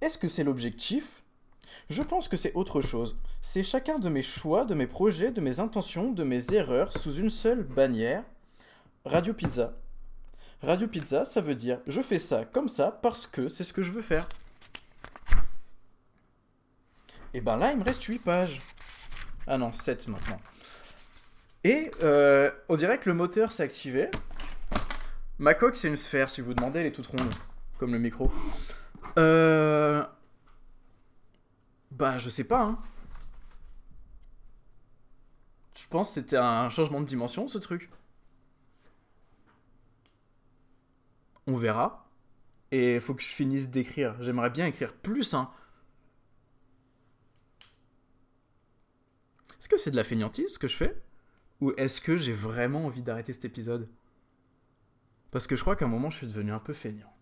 Est-ce 0.00 0.18
que 0.18 0.26
c'est 0.26 0.42
l'objectif? 0.42 1.22
Je 1.88 2.02
pense 2.02 2.26
que 2.26 2.36
c'est 2.36 2.52
autre 2.54 2.80
chose. 2.80 3.16
C'est 3.40 3.62
chacun 3.62 4.00
de 4.00 4.08
mes 4.08 4.22
choix, 4.22 4.64
de 4.64 4.74
mes 4.74 4.88
projets, 4.88 5.30
de 5.30 5.40
mes 5.40 5.60
intentions, 5.60 6.10
de 6.10 6.24
mes 6.24 6.52
erreurs 6.52 6.92
sous 6.92 7.14
une 7.14 7.30
seule 7.30 7.62
bannière. 7.62 8.24
Radio 9.04 9.32
Pizza. 9.32 9.72
Radio 10.60 10.88
Pizza, 10.88 11.24
ça 11.24 11.40
veut 11.40 11.54
dire 11.54 11.78
je 11.86 12.00
fais 12.00 12.18
ça 12.18 12.44
comme 12.44 12.68
ça 12.68 12.90
parce 12.90 13.28
que 13.28 13.46
c'est 13.46 13.62
ce 13.62 13.72
que 13.72 13.82
je 13.82 13.92
veux 13.92 14.02
faire. 14.02 14.28
Et 17.34 17.40
ben 17.40 17.56
là, 17.56 17.70
il 17.70 17.78
me 17.78 17.84
reste 17.84 18.02
8 18.02 18.18
pages. 18.18 18.60
Ah 19.46 19.58
non, 19.58 19.70
7 19.70 20.08
maintenant. 20.08 20.40
Et 21.64 21.90
euh, 22.02 22.50
on 22.68 22.76
dirait 22.76 22.98
que 22.98 23.08
le 23.08 23.14
moteur 23.14 23.52
s'est 23.52 23.62
activé. 23.62 24.10
Ma 25.38 25.54
coque, 25.54 25.76
c'est 25.76 25.88
une 25.88 25.96
sphère. 25.96 26.30
Si 26.30 26.40
vous 26.40 26.54
demandez, 26.54 26.80
elle 26.80 26.86
est 26.86 26.92
toute 26.92 27.06
ronde, 27.08 27.34
comme 27.78 27.92
le 27.92 27.98
micro. 27.98 28.32
Euh... 29.18 30.04
Bah, 31.90 32.18
je 32.18 32.28
sais 32.28 32.44
pas. 32.44 32.62
Hein. 32.62 32.78
Je 35.74 35.86
pense 35.88 36.08
que 36.08 36.14
c'était 36.14 36.36
un 36.36 36.68
changement 36.70 37.00
de 37.00 37.06
dimension, 37.06 37.48
ce 37.48 37.58
truc. 37.58 37.90
On 41.46 41.56
verra. 41.56 42.08
Et 42.70 43.00
faut 43.00 43.14
que 43.14 43.22
je 43.22 43.28
finisse 43.28 43.68
d'écrire. 43.68 44.14
J'aimerais 44.20 44.50
bien 44.50 44.66
écrire 44.66 44.92
plus, 44.92 45.34
hein. 45.34 45.50
Est-ce 49.58 49.68
que 49.68 49.78
c'est 49.78 49.90
de 49.90 49.96
la 49.96 50.04
fainéantise 50.04 50.54
ce 50.54 50.58
que 50.58 50.68
je 50.68 50.76
fais? 50.76 51.02
Ou 51.60 51.72
est-ce 51.76 52.00
que 52.00 52.16
j'ai 52.16 52.32
vraiment 52.32 52.86
envie 52.86 53.02
d'arrêter 53.02 53.32
cet 53.32 53.44
épisode? 53.44 53.88
Parce 55.30 55.46
que 55.46 55.56
je 55.56 55.60
crois 55.60 55.76
qu'à 55.76 55.84
un 55.84 55.88
moment 55.88 56.10
je 56.10 56.18
suis 56.18 56.26
devenu 56.26 56.52
un 56.52 56.58
peu 56.58 56.72
feignant. 56.72 57.12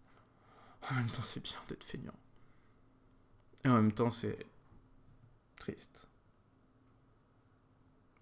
En 0.90 0.94
même 0.94 1.10
temps 1.10 1.22
c'est 1.22 1.42
bien 1.42 1.58
d'être 1.68 1.84
feignant. 1.84 2.14
Et 3.64 3.68
en 3.68 3.74
même 3.74 3.92
temps 3.92 4.10
c'est 4.10 4.46
triste. 5.58 6.06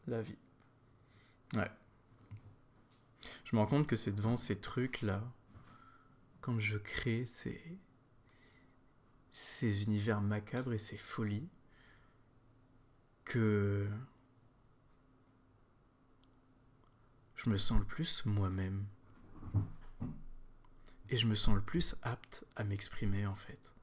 La 0.07 0.23
vie. 0.23 0.39
Ouais. 1.55 1.71
Je 3.45 3.57
me 3.57 3.61
rends 3.61 3.67
compte 3.67 3.87
que 3.87 3.97
c'est 3.97 4.13
devant 4.13 4.37
ces 4.37 4.61
trucs-là, 4.61 5.23
quand 6.41 6.59
je 6.61 6.79
crée 6.79 7.25
ces... 7.27 7.61
ces 9.33 9.85
univers 9.85 10.21
macabres 10.21 10.73
et 10.73 10.79
ces 10.79 10.97
folies, 10.97 11.49
que 13.25 13.89
me 17.49 17.57
sens 17.57 17.79
le 17.79 17.85
plus 17.85 18.25
moi-même. 18.27 18.87
Et 21.11 21.17
je 21.17 21.27
me 21.27 21.35
sens 21.35 21.55
le 21.55 21.63
plus 21.63 21.97
apte 22.03 22.45
à 22.57 22.65
m'exprimer 22.65 23.27
en 23.27 23.35
fait. 23.35 23.75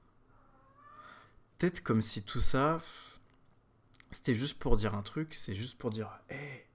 Peut-être 1.57 1.83
comme 1.83 2.01
si 2.01 2.23
tout 2.23 2.41
ça, 2.41 2.81
c'était 4.11 4.35
juste 4.35 4.57
pour 4.59 4.75
dire 4.75 4.95
un 4.95 5.03
truc, 5.03 5.33
c'est 5.33 5.55
juste 5.55 5.77
pour 5.77 5.91
dire, 5.91 6.19
hé, 6.29 6.67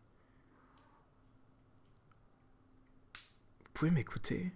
vous 3.64 3.70
pouvez 3.74 3.90
m'écouter? 3.90 4.52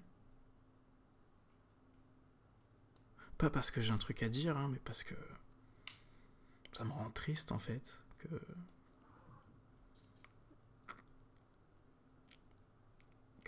Pas 3.37 3.50
parce 3.50 3.70
que 3.70 3.80
j'ai 3.80 3.92
un 3.92 3.99
truc 3.99 4.22
à 4.22 4.28
dire, 4.28 4.56
hein, 4.56 4.68
mais 4.68 4.78
parce 4.78 5.02
que 5.02 5.14
ça 6.72 6.84
me 6.84 6.92
rend 6.92 7.10
triste 7.10 7.52
en 7.52 7.58
fait 7.58 7.99
que 8.18 8.28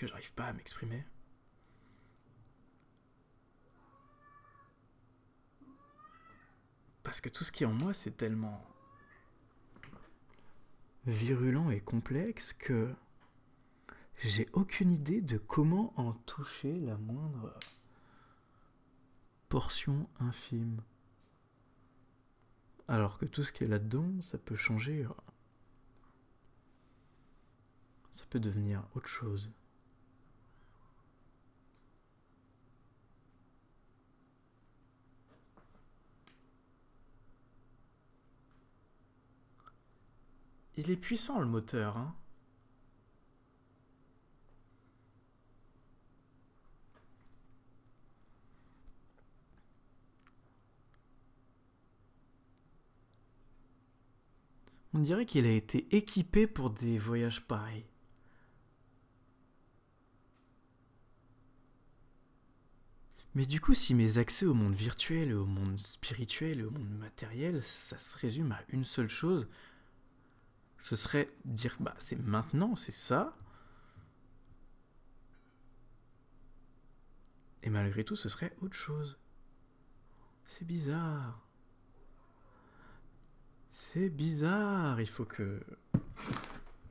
que 0.03 0.09
j'arrive 0.09 0.33
pas 0.33 0.47
à 0.47 0.53
m'exprimer. 0.53 1.05
Parce 7.05 7.21
que 7.21 7.29
tout 7.29 7.45
ce 7.45 7.53
qui 7.53 7.63
est 7.63 7.67
en 7.67 7.73
moi, 7.73 7.95
c'est 7.95 8.17
tellement 8.17 8.67
virulent 11.07 11.71
et 11.71 11.81
complexe 11.81 12.53
que 12.53 12.93
j'ai 14.25 14.49
aucune 14.55 14.93
idée 14.93 15.21
de 15.21 15.39
comment 15.39 15.93
en 15.97 16.15
toucher 16.15 16.81
la 16.81 16.97
moindre 16.97 17.57
portion 19.49 20.09
infime. 20.19 20.83
Alors 22.89 23.19
que 23.19 23.25
tout 23.25 23.45
ce 23.45 23.53
qui 23.53 23.63
est 23.63 23.69
là-dedans, 23.69 24.21
ça 24.21 24.37
peut 24.37 24.57
changer. 24.57 25.07
Ça 28.15 28.25
peut 28.31 28.41
devenir 28.41 28.83
autre 28.97 29.09
chose. 29.09 29.53
Il 40.85 40.91
est 40.91 40.97
puissant 40.97 41.39
le 41.39 41.47
moteur, 41.47 41.97
hein 41.97 42.13
On 54.93 54.99
dirait 54.99 55.25
qu'il 55.25 55.47
a 55.47 55.53
été 55.53 55.87
équipé 55.95 56.49
pour 56.49 56.71
des 56.71 56.99
voyages 56.99 57.47
pareils. 57.47 57.87
Mais 63.37 63.47
du 63.47 63.61
coup, 63.61 63.75
si 63.75 63.95
mes 63.95 64.19
accès 64.19 64.47
au 64.47 64.55
monde 64.55 64.75
virtuel, 64.75 65.33
au 65.33 65.47
monde 65.47 65.79
spirituel 65.79 66.59
et 66.59 66.65
au 66.65 66.73
monde 66.73 66.99
matériel, 66.99 67.63
ça 67.63 68.01
se 68.01 68.19
résume 68.19 68.51
à 68.51 68.61
une 68.71 68.85
seule 68.85 69.09
chose, 69.09 69.47
ce 70.83 70.97
serait 70.97 71.31
dire 71.45 71.77
bah 71.79 71.95
c'est 71.99 72.19
maintenant, 72.19 72.75
c'est 72.75 72.91
ça. 72.91 73.37
Et 77.63 77.71
malgré 77.71 78.03
tout, 78.03 78.17
ce 78.17 78.29
serait 78.29 78.53
autre 78.61 78.75
chose. 78.75 79.17
C'est 80.45 80.65
bizarre. 80.65 81.47
C'est 83.71 84.09
bizarre, 84.09 85.01
il 85.01 85.09
faut 85.09 85.25
que 85.25 85.65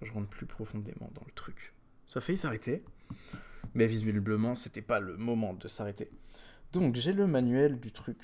je 0.02 0.12
rentre 0.14 0.30
plus 0.30 0.46
profondément 0.46 1.12
dans 1.14 1.26
le 1.26 1.34
truc. 1.34 1.74
Ça 2.08 2.20
a 2.20 2.22
failli 2.22 2.38
s'arrêter, 2.38 2.86
mais 3.74 3.88
visiblement 3.88 4.56
c'était 4.56 4.82
pas 4.82 5.02
le 5.02 5.18
moment 5.18 5.54
de 5.54 5.68
s'arrêter. 5.68 6.10
Donc 6.72 6.96
j'ai 6.96 7.12
le 7.12 7.28
manuel 7.28 7.78
du 7.82 7.92
truc. 7.92 8.18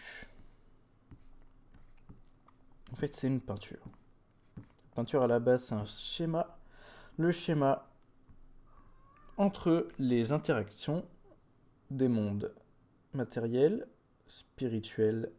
En 2.93 2.95
fait, 2.95 3.17
c'est 3.17 3.27
une 3.27 3.41
peinture. 3.41 3.86
Peinture 4.97 5.21
à 5.21 5.27
la 5.27 5.39
base, 5.39 5.65
c'est 5.65 5.75
un 5.75 5.85
schéma. 5.85 6.57
Le 7.17 7.31
schéma 7.31 7.87
entre 9.37 9.87
les 9.99 10.31
interactions 10.31 11.07
des 11.91 12.07
mondes 12.07 12.51
matériels, 13.13 13.87
spirituels 14.25 15.31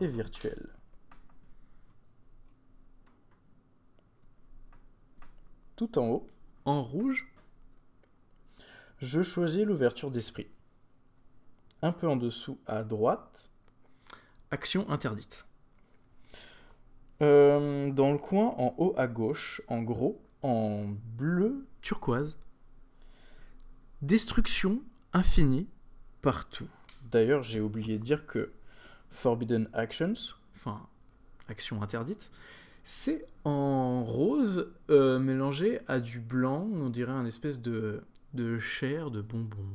et 0.00 0.06
virtuels. 0.06 0.68
Tout 5.76 5.98
en 5.98 6.08
haut, 6.08 6.28
en 6.66 6.84
rouge, 6.84 7.32
je 8.98 9.22
choisis 9.22 9.64
l'ouverture 9.64 10.10
d'esprit. 10.10 10.50
Un 11.80 11.92
peu 11.92 12.06
en 12.06 12.16
dessous 12.16 12.58
à 12.66 12.84
droite, 12.84 13.48
action 14.50 14.86
interdite. 14.90 15.45
Euh, 17.22 17.90
dans 17.92 18.12
le 18.12 18.18
coin 18.18 18.54
en 18.58 18.74
haut 18.76 18.94
à 18.98 19.06
gauche, 19.06 19.62
en 19.68 19.82
gros, 19.82 20.20
en 20.42 20.84
bleu 21.16 21.66
turquoise, 21.80 22.36
destruction 24.02 24.82
infinie 25.14 25.66
partout. 26.20 26.68
D'ailleurs, 27.10 27.42
j'ai 27.42 27.60
oublié 27.60 27.98
de 27.98 28.02
dire 28.02 28.26
que 28.26 28.52
Forbidden 29.10 29.68
Actions, 29.72 30.12
enfin, 30.54 30.86
action 31.48 31.82
interdite, 31.82 32.30
c'est 32.84 33.24
en 33.44 34.04
rose 34.04 34.72
euh, 34.90 35.18
mélangé 35.18 35.80
à 35.88 36.00
du 36.00 36.20
blanc, 36.20 36.68
on 36.74 36.90
dirait 36.90 37.12
un 37.12 37.24
espèce 37.24 37.60
de 37.60 38.02
chair 38.58 39.10
de 39.10 39.22
bonbon. 39.22 39.66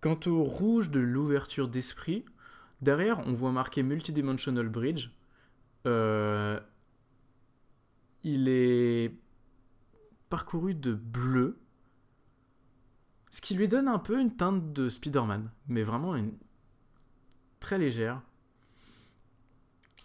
Quant 0.00 0.20
au 0.26 0.44
rouge 0.44 0.90
de 0.90 1.00
l'ouverture 1.00 1.66
d'esprit, 1.66 2.24
derrière 2.80 3.20
on 3.26 3.32
voit 3.32 3.52
marqué 3.52 3.82
Multidimensional 3.82 4.68
Bridge. 4.68 5.10
Euh, 5.86 6.60
il 8.24 8.48
est 8.48 9.14
parcouru 10.28 10.74
de 10.74 10.94
bleu, 10.94 11.58
ce 13.30 13.40
qui 13.40 13.54
lui 13.54 13.68
donne 13.68 13.88
un 13.88 13.98
peu 13.98 14.20
une 14.20 14.34
teinte 14.34 14.72
de 14.72 14.88
Spider-Man, 14.88 15.50
mais 15.68 15.82
vraiment 15.82 16.14
très 17.60 17.78
légère. 17.78 18.22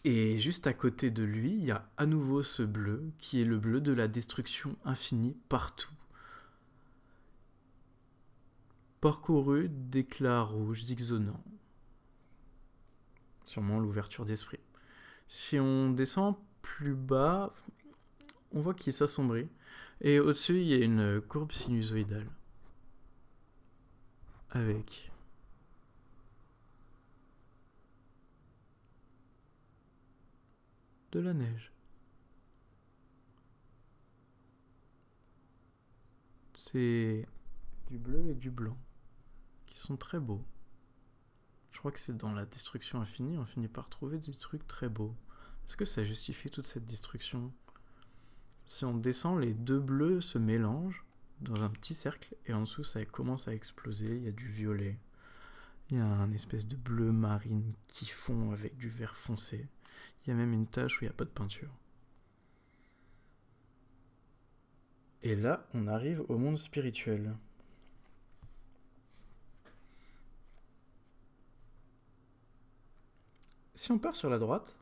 Et 0.05 0.37
juste 0.37 0.67
à 0.67 0.73
côté 0.73 1.11
de 1.11 1.23
lui, 1.23 1.53
il 1.53 1.65
y 1.65 1.71
a 1.71 1.89
à 1.95 2.05
nouveau 2.05 2.43
ce 2.43 2.61
bleu, 2.61 3.11
qui 3.19 3.41
est 3.41 3.45
le 3.45 3.57
bleu 3.57 3.79
de 3.79 3.93
la 3.93 4.09
destruction 4.09 4.75
infinie 4.83 5.37
partout. 5.47 5.93
Parcouru 8.99 9.69
d'éclats 9.69 10.41
rouges 10.41 10.83
zigzonnants. 10.83 11.43
Sûrement 13.45 13.79
l'ouverture 13.79 14.25
d'esprit. 14.25 14.59
Si 15.27 15.59
on 15.59 15.89
descend 15.89 16.35
plus 16.61 16.95
bas, 16.95 17.53
on 18.51 18.61
voit 18.61 18.73
qu'il 18.73 18.93
s'assombrit. 18.93 19.49
Et 20.01 20.19
au-dessus, 20.19 20.61
il 20.61 20.67
y 20.67 20.73
a 20.73 20.83
une 20.83 21.21
courbe 21.21 21.51
sinusoïdale. 21.51 22.29
Avec 24.51 25.11
de 31.13 31.19
la 31.19 31.33
neige. 31.33 31.71
C'est 36.55 37.27
du 37.89 37.97
bleu 37.99 38.29
et 38.29 38.33
du 38.33 38.49
blanc 38.49 38.77
qui 39.67 39.77
sont 39.77 39.95
très 39.95 40.19
beaux. 40.19 40.43
Je 41.73 41.79
crois 41.79 41.91
que 41.91 41.99
c'est 41.99 42.15
dans 42.15 42.31
la 42.31 42.45
destruction 42.45 43.01
infinie, 43.01 43.37
on 43.37 43.45
finit 43.45 43.67
par 43.67 43.89
trouver 43.89 44.19
des 44.19 44.33
trucs 44.33 44.65
très 44.67 44.89
beaux. 44.89 45.13
Est-ce 45.65 45.75
que 45.75 45.85
ça 45.85 46.03
justifie 46.03 46.49
toute 46.49 46.67
cette 46.67 46.85
destruction? 46.85 47.51
Si 48.65 48.85
on 48.85 48.95
descend, 48.95 49.41
les 49.41 49.53
deux 49.53 49.79
bleus 49.79 50.21
se 50.21 50.37
mélangent 50.37 51.03
dans 51.41 51.63
un 51.63 51.69
petit 51.69 51.95
cercle 51.95 52.35
et 52.45 52.53
en 52.53 52.61
dessous 52.61 52.83
ça 52.83 53.03
commence 53.05 53.47
à 53.47 53.53
exploser, 53.53 54.15
il 54.15 54.23
y 54.23 54.27
a 54.27 54.31
du 54.31 54.47
violet. 54.47 54.97
Il 55.89 55.97
y 55.97 55.99
a 55.99 56.05
un 56.05 56.31
espèce 56.31 56.67
de 56.67 56.77
bleu 56.77 57.11
marine 57.11 57.73
qui 57.87 58.05
fond 58.05 58.51
avec 58.51 58.77
du 58.77 58.87
vert 58.87 59.17
foncé. 59.17 59.67
Il 60.25 60.29
y 60.29 60.31
a 60.33 60.35
même 60.35 60.53
une 60.53 60.67
tache 60.67 61.01
où 61.01 61.03
il 61.03 61.07
n'y 61.07 61.13
a 61.13 61.17
pas 61.17 61.25
de 61.25 61.29
peinture. 61.29 61.71
Et 65.23 65.35
là, 65.35 65.67
on 65.73 65.87
arrive 65.87 66.23
au 66.29 66.37
monde 66.37 66.57
spirituel. 66.57 67.35
Si 73.83 73.91
on 73.91 73.97
part 73.97 74.15
sur 74.15 74.29
la 74.29 74.39
droite, 74.39 74.77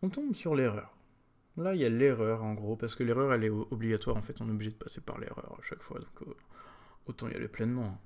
on 0.00 0.08
tombe 0.08 0.36
sur 0.36 0.54
l'erreur. 0.54 0.96
Là, 1.56 1.74
il 1.74 1.80
y 1.80 1.84
a 1.84 1.88
l'erreur 1.88 2.44
en 2.44 2.54
gros, 2.54 2.76
parce 2.76 2.94
que 2.94 3.02
l'erreur 3.02 3.34
elle 3.34 3.42
est 3.42 3.50
obligatoire 3.50 4.16
en 4.16 4.22
fait, 4.22 4.40
on 4.40 4.46
est 4.46 4.52
obligé 4.52 4.70
de 4.70 4.76
passer 4.76 5.00
par 5.00 5.18
l'erreur 5.18 5.58
à 5.58 5.62
chaque 5.64 5.82
fois, 5.82 5.98
donc 5.98 6.28
autant 7.06 7.28
y 7.28 7.34
aller 7.34 7.48
pleinement. 7.48 8.00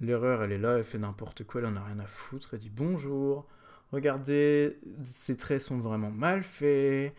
L'erreur 0.00 0.42
elle 0.42 0.50
est 0.50 0.58
là, 0.58 0.76
elle 0.76 0.82
fait 0.82 0.98
n'importe 0.98 1.44
quoi, 1.44 1.60
elle 1.60 1.68
en 1.68 1.76
a 1.76 1.84
rien 1.84 2.00
à 2.00 2.06
foutre, 2.06 2.54
elle 2.54 2.58
dit 2.58 2.68
bonjour, 2.68 3.46
Regardez, 3.92 4.76
ces 5.02 5.36
traits 5.36 5.62
sont 5.62 5.78
vraiment 5.78 6.10
mal 6.10 6.42
faits. 6.42 7.14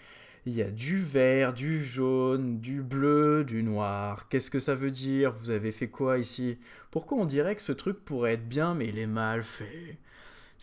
Il 0.45 0.51
y 0.51 0.62
a 0.62 0.71
du 0.71 0.97
vert, 0.97 1.53
du 1.53 1.86
jaune, 1.86 2.60
du 2.60 2.84
bleu, 2.84 3.45
du 3.45 3.63
noir. 3.63 4.27
Qu'est-ce 4.27 4.51
que 4.51 4.60
ça 4.60 4.75
veut 4.75 4.91
dire? 4.91 5.31
Vous 5.31 5.51
avez 5.51 5.71
fait 5.71 5.88
quoi 5.88 6.17
ici? 6.17 6.57
Pourquoi 6.89 7.17
on 7.17 7.25
dirait 7.25 7.55
que 7.55 7.62
ce 7.62 7.71
truc 7.71 8.03
pourrait 8.03 8.34
être 8.34 8.49
bien 8.49 8.73
mais 8.73 8.89
il 8.89 8.99
est 8.99 9.07
mal 9.07 9.43
fait? 9.43 9.97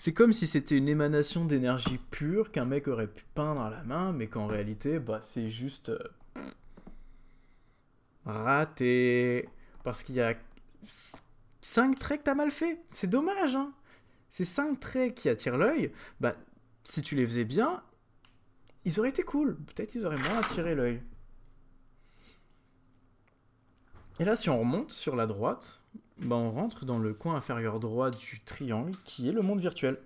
C'est 0.00 0.12
comme 0.12 0.32
si 0.32 0.46
c'était 0.46 0.76
une 0.78 0.88
émanation 0.88 1.44
d'énergie 1.44 1.98
pure 2.12 2.52
qu'un 2.52 2.64
mec 2.64 2.86
aurait 2.86 3.08
pu 3.08 3.24
peindre 3.34 3.62
à 3.62 3.68
la 3.68 3.82
main 3.82 4.12
mais 4.12 4.28
qu'en 4.28 4.46
réalité, 4.46 5.00
bah, 5.00 5.18
c'est 5.22 5.50
juste 5.50 5.88
euh, 5.88 5.98
raté. 8.24 9.48
Parce 9.82 10.04
qu'il 10.04 10.14
y 10.14 10.20
a 10.20 10.36
5 11.62 11.98
traits 11.98 12.20
que 12.20 12.26
t'as 12.26 12.36
mal 12.36 12.52
fait. 12.52 12.80
C'est 12.92 13.10
dommage, 13.10 13.56
hein 13.56 13.72
ces 14.30 14.44
cinq 14.44 14.78
traits 14.78 15.16
qui 15.16 15.28
attirent 15.28 15.56
l'œil, 15.56 15.90
bah, 16.20 16.36
si 16.84 17.02
tu 17.02 17.16
les 17.16 17.26
faisais 17.26 17.44
bien, 17.44 17.82
ils 18.84 19.00
auraient 19.00 19.08
été 19.08 19.24
cool. 19.24 19.56
Peut-être 19.56 19.96
ils 19.96 20.06
auraient 20.06 20.16
moins 20.16 20.38
attiré 20.38 20.76
l'œil. 20.76 21.02
Et 24.20 24.24
là, 24.24 24.34
si 24.34 24.50
on 24.50 24.58
remonte 24.58 24.90
sur 24.90 25.14
la 25.14 25.26
droite, 25.26 25.80
bah, 26.18 26.34
on 26.34 26.50
rentre 26.50 26.84
dans 26.84 26.98
le 26.98 27.14
coin 27.14 27.36
inférieur 27.36 27.78
droit 27.78 28.10
du 28.10 28.40
triangle 28.44 28.92
qui 29.04 29.28
est 29.28 29.32
le 29.32 29.42
monde 29.42 29.60
virtuel. 29.60 29.98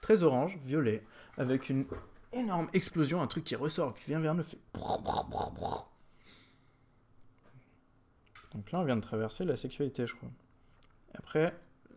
Très 0.00 0.22
orange, 0.22 0.58
violet, 0.64 1.04
avec 1.38 1.68
une 1.68 1.84
énorme 2.32 2.68
explosion, 2.72 3.22
un 3.22 3.26
truc 3.26 3.44
qui 3.44 3.54
ressort, 3.54 3.94
qui 3.94 4.06
vient 4.06 4.20
vers 4.20 4.34
nous, 4.34 4.42
fait. 4.42 4.58
Donc 8.54 8.72
là, 8.72 8.80
on 8.80 8.84
vient 8.84 8.96
de 8.96 9.02
traverser 9.02 9.44
la 9.44 9.56
sexualité, 9.56 10.06
je 10.06 10.14
crois. 10.14 10.30
Après, 11.14 11.54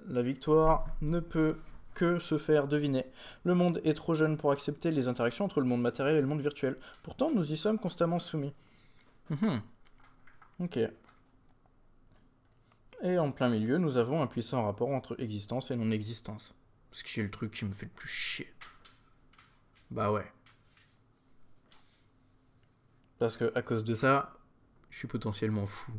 la 0.08 0.22
victoire 0.22 0.86
ne 1.02 1.20
peut 1.20 1.58
que 1.96 2.20
se 2.20 2.38
faire 2.38 2.68
deviner. 2.68 3.06
Le 3.44 3.56
monde 3.56 3.82
est 3.84 3.94
trop 3.94 4.14
jeune 4.14 4.38
pour 4.38 4.52
accepter 4.52 4.92
les 4.92 5.08
interactions 5.08 5.46
entre 5.46 5.60
le 5.60 5.68
monde 5.68 5.82
matériel 5.82 6.18
et 6.18 6.22
le 6.22 6.28
monde 6.28 6.42
virtuel. 6.42 6.78
Pourtant, 7.04 7.32
nous 7.34 7.52
y 7.52 7.58
sommes 7.58 7.80
constamment 7.80 8.20
soumis. 8.20 8.54
Mhm. 9.30 9.62
Ok. 10.60 10.80
Et 13.04 13.20
en 13.20 13.32
plein 13.32 13.50
milieu, 13.50 13.78
nous 13.78 13.98
avons 13.98 14.22
un 14.22 14.28
puissant 14.28 14.64
rapport 14.64 14.90
entre 14.90 15.20
existence 15.22 15.70
et 15.72 15.76
non-existence. 15.76 16.56
Ce 16.92 17.04
qui 17.04 17.20
est 17.20 17.24
le 17.24 17.32
truc 17.32 17.52
qui 17.52 17.66
me 17.66 17.74
fait 17.74 17.86
le 17.86 17.92
plus 17.92 18.08
chier. 18.08 18.54
Bah 19.92 20.12
ouais. 20.12 20.32
Parce 23.20 23.38
que 23.38 23.52
à 23.56 23.62
cause 23.62 23.84
de 23.84 23.94
ça, 23.94 24.34
je 24.90 24.98
suis 24.98 25.08
potentiellement 25.08 25.66
fou. 25.66 25.92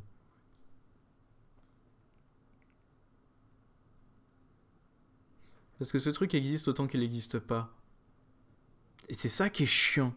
Parce 5.78 5.92
que 5.92 5.98
ce 5.98 6.10
truc 6.10 6.34
existe 6.34 6.68
autant 6.68 6.86
qu'il 6.86 7.00
n'existe 7.00 7.38
pas. 7.38 7.70
Et 9.08 9.14
c'est 9.14 9.28
ça 9.28 9.50
qui 9.50 9.64
est 9.64 9.66
chiant. 9.66 10.14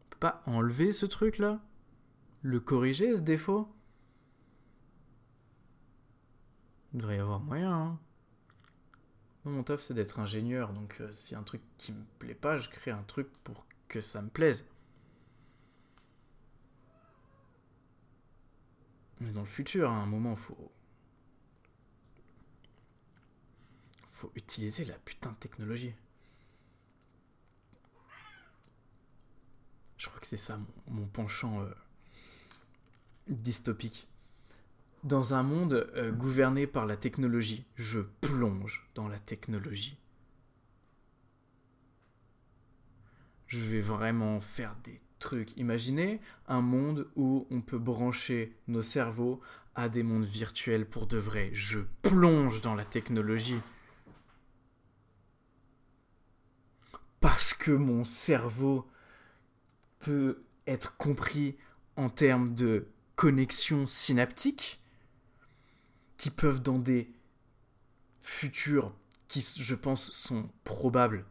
On 0.00 0.08
peut 0.10 0.11
pas 0.22 0.40
enlever 0.46 0.92
ce 0.92 1.04
truc 1.04 1.38
là 1.38 1.60
Le 2.42 2.60
corriger 2.60 3.16
ce 3.16 3.20
défaut 3.20 3.68
Il 6.94 7.00
devrait 7.00 7.16
y 7.16 7.18
avoir 7.18 7.40
moyen. 7.40 7.72
Hein. 7.72 7.98
mon 9.44 9.64
taf 9.64 9.80
c'est 9.80 9.94
d'être 9.94 10.20
ingénieur, 10.20 10.72
donc 10.74 10.98
euh, 11.00 11.12
si 11.12 11.34
un 11.34 11.42
truc 11.42 11.60
qui 11.76 11.90
me 11.90 12.04
plaît 12.20 12.36
pas, 12.36 12.56
je 12.58 12.68
crée 12.68 12.92
un 12.92 13.02
truc 13.02 13.32
pour 13.42 13.66
que 13.88 14.00
ça 14.00 14.22
me 14.22 14.28
plaise. 14.28 14.64
Mais 19.18 19.32
dans 19.32 19.40
le 19.40 19.46
futur, 19.46 19.90
à 19.90 19.94
un 19.94 20.06
moment, 20.06 20.36
faut. 20.36 20.72
Faut 24.08 24.30
utiliser 24.36 24.84
la 24.84 24.98
putain 24.98 25.32
de 25.32 25.36
technologie. 25.36 25.94
Je 30.02 30.08
crois 30.08 30.18
que 30.18 30.26
c'est 30.26 30.36
ça 30.36 30.58
mon, 30.88 31.06
penchant 31.06 31.62
euh, 31.62 31.70
dystopique. 33.28 34.08
dans 35.04 35.32
un 35.32 35.44
monde 35.44 35.88
euh, 35.94 36.10
gouverné 36.10 36.66
par 36.66 36.86
la 36.86 36.96
technologie, 36.96 37.64
je 37.76 38.00
plonge 38.20 38.84
dans 38.96 39.06
la 39.06 39.20
technologie. 39.20 39.96
Je 43.46 43.60
vais 43.60 43.80
vraiment 43.80 44.40
faire 44.40 44.74
des 44.82 45.00
trucs. 45.20 45.56
Imaginez 45.56 46.20
un 46.48 46.62
monde 46.62 47.08
où 47.14 47.46
on 47.52 47.60
peut 47.60 47.78
brancher 47.78 48.56
nos 48.66 48.82
cerveaux 48.82 49.40
à 49.76 49.88
des 49.88 50.02
mondes 50.02 50.24
virtuels 50.24 50.84
pour 50.84 51.06
de 51.06 51.18
vrai. 51.18 51.50
Je 51.52 51.78
plonge 52.02 52.60
dans 52.60 52.74
la 52.74 52.84
technologie. 52.84 53.60
Parce 57.20 57.54
que 57.54 57.70
mon 57.70 58.02
cerveau 58.02 58.84
peut 60.02 60.44
être 60.66 60.96
compris 60.96 61.56
en 61.96 62.10
termes 62.10 62.54
de 62.54 62.86
connexions 63.16 63.86
synaptiques 63.86 64.80
qui 66.16 66.30
peuvent 66.30 66.60
dans 66.60 66.78
des 66.78 67.10
futurs 68.20 68.94
qui 69.28 69.40
je 69.56 69.74
pense 69.74 70.12
sont 70.12 70.50
probables 70.64 71.24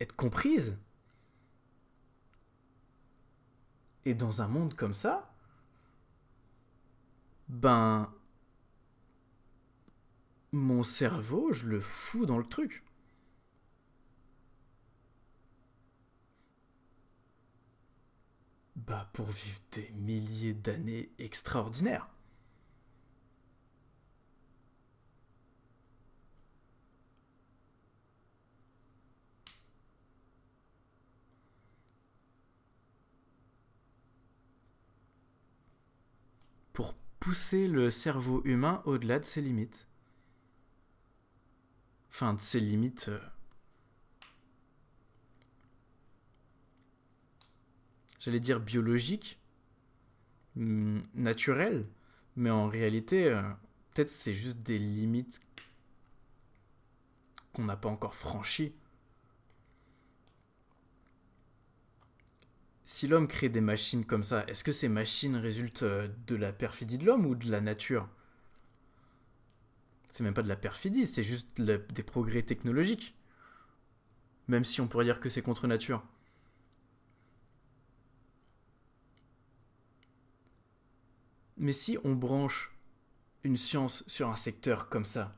être 0.00 0.16
comprises. 0.16 0.76
Et 4.04 4.14
dans 4.14 4.40
un 4.40 4.48
monde 4.48 4.74
comme 4.74 4.94
ça, 4.94 5.30
ben 7.48 8.10
mon 10.52 10.82
cerveau, 10.82 11.52
je 11.52 11.66
le 11.66 11.80
fous 11.80 12.26
dans 12.26 12.38
le 12.38 12.46
truc. 12.46 12.82
Bah 18.86 19.08
pour 19.12 19.26
vivre 19.26 19.60
des 19.72 19.90
milliers 19.94 20.54
d'années 20.54 21.10
extraordinaires. 21.18 22.08
Pour 36.72 36.94
pousser 37.20 37.68
le 37.68 37.90
cerveau 37.90 38.40
humain 38.44 38.82
au-delà 38.86 39.18
de 39.18 39.24
ses 39.24 39.42
limites. 39.42 39.86
Enfin, 42.10 42.34
de 42.34 42.40
ses 42.40 42.60
limites... 42.60 43.08
Euh, 43.08 43.20
j'allais 48.20 48.40
dire 48.40 48.60
biologique, 48.60 49.40
hmm, 50.54 51.00
naturel, 51.14 51.86
mais 52.36 52.50
en 52.50 52.68
réalité, 52.68 53.26
euh, 53.26 53.42
peut-être 53.92 54.10
c'est 54.10 54.34
juste 54.34 54.62
des 54.62 54.78
limites 54.78 55.40
qu'on 57.52 57.64
n'a 57.64 57.76
pas 57.76 57.88
encore 57.88 58.14
franchies. 58.14 58.74
Si 62.84 63.08
l'homme 63.08 63.28
crée 63.28 63.48
des 63.48 63.60
machines 63.60 64.04
comme 64.04 64.22
ça, 64.22 64.44
est-ce 64.46 64.64
que 64.64 64.72
ces 64.72 64.88
machines 64.88 65.36
résultent 65.36 65.82
euh, 65.84 66.08
de 66.26 66.36
la 66.36 66.52
perfidie 66.52 66.98
de 66.98 67.06
l'homme 67.06 67.24
ou 67.26 67.34
de 67.34 67.50
la 67.50 67.60
nature? 67.60 68.08
C'est 70.10 70.24
même 70.24 70.34
pas 70.34 70.42
de 70.42 70.48
la 70.48 70.56
perfidie, 70.56 71.06
c'est 71.06 71.22
juste 71.22 71.60
des 71.60 72.02
progrès 72.02 72.42
technologiques. 72.42 73.16
Même 74.48 74.64
si 74.64 74.80
on 74.80 74.88
pourrait 74.88 75.04
dire 75.04 75.20
que 75.20 75.28
c'est 75.28 75.40
contre 75.40 75.68
nature. 75.68 76.04
Mais 81.60 81.74
si 81.74 81.98
on 82.04 82.14
branche 82.14 82.74
une 83.44 83.58
science 83.58 84.02
sur 84.06 84.30
un 84.30 84.36
secteur 84.36 84.88
comme 84.88 85.04
ça, 85.04 85.36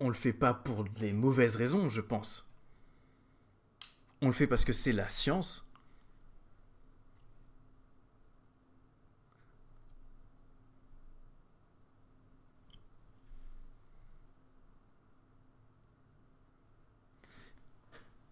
on 0.00 0.08
le 0.08 0.14
fait 0.16 0.32
pas 0.32 0.54
pour 0.54 0.82
des 0.82 1.12
mauvaises 1.12 1.54
raisons, 1.54 1.88
je 1.88 2.00
pense. 2.00 2.50
On 4.20 4.26
le 4.26 4.32
fait 4.32 4.48
parce 4.48 4.64
que 4.64 4.72
c'est 4.72 4.92
la 4.92 5.08
science. 5.08 5.67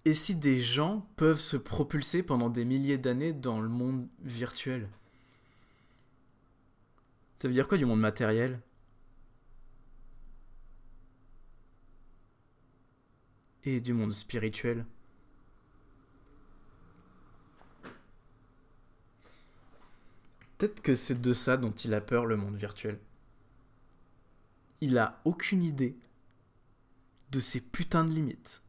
Et 0.06 0.14
si 0.14 0.36
des 0.36 0.60
gens 0.60 1.00
peuvent 1.16 1.40
se 1.40 1.56
propulser 1.56 2.22
pendant 2.22 2.48
des 2.48 2.64
milliers 2.64 2.96
d'années 2.96 3.32
dans 3.32 3.60
le 3.60 3.68
monde 3.68 4.06
virtuel 4.20 4.88
Ça 7.34 7.48
veut 7.48 7.54
dire 7.54 7.66
quoi 7.66 7.76
du 7.76 7.86
monde 7.86 7.98
matériel? 7.98 8.60
Et 13.64 13.80
du 13.80 13.94
monde 13.94 14.12
spirituel? 14.12 14.86
Peut-être 20.56 20.82
que 20.82 20.94
c'est 20.94 21.20
de 21.20 21.32
ça 21.32 21.56
dont 21.56 21.72
il 21.72 21.92
a 21.94 22.00
peur 22.00 22.26
le 22.26 22.36
monde 22.36 22.54
virtuel. 22.54 23.00
Il 24.80 24.98
a 24.98 25.20
aucune 25.24 25.64
idée 25.64 25.98
de 27.32 27.40
ses 27.40 27.60
putains 27.60 28.04
de 28.04 28.12
limites 28.12 28.62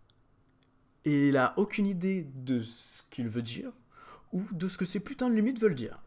et 1.07 1.29
il 1.29 1.37
a 1.37 1.53
aucune 1.55 1.87
idée 1.87 2.27
de 2.35 2.61
ce 2.63 3.01
qu'il 3.09 3.29
veut 3.29 3.41
dire 3.41 3.71
ou 4.33 4.43
de 4.51 4.67
ce 4.67 4.77
que 4.77 4.83
ces 4.83 4.99
putains 4.99 5.29
de 5.29 5.35
limites 5.35 5.57
veulent 5.57 5.73
dire. 5.73 6.01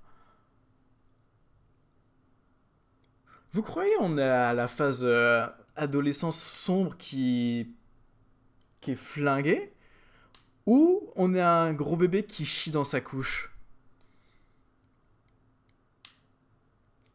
Vous 3.53 3.63
croyez 3.63 3.95
on 3.99 4.19
est 4.19 4.23
à 4.23 4.53
la 4.53 4.69
phase 4.69 5.01
euh, 5.03 5.47
adolescence 5.75 6.39
sombre 6.39 6.99
qui 6.99 7.75
qui 8.83 8.91
est 8.91 8.95
flinguée 8.95 9.73
ou 10.67 11.11
on 11.17 11.35
est 11.35 11.41
un 11.41 11.73
gros 11.73 11.97
bébé 11.97 12.25
qui 12.25 12.45
chie 12.45 12.71
dans 12.71 12.85
sa 12.85 13.01
couche? 13.01 13.51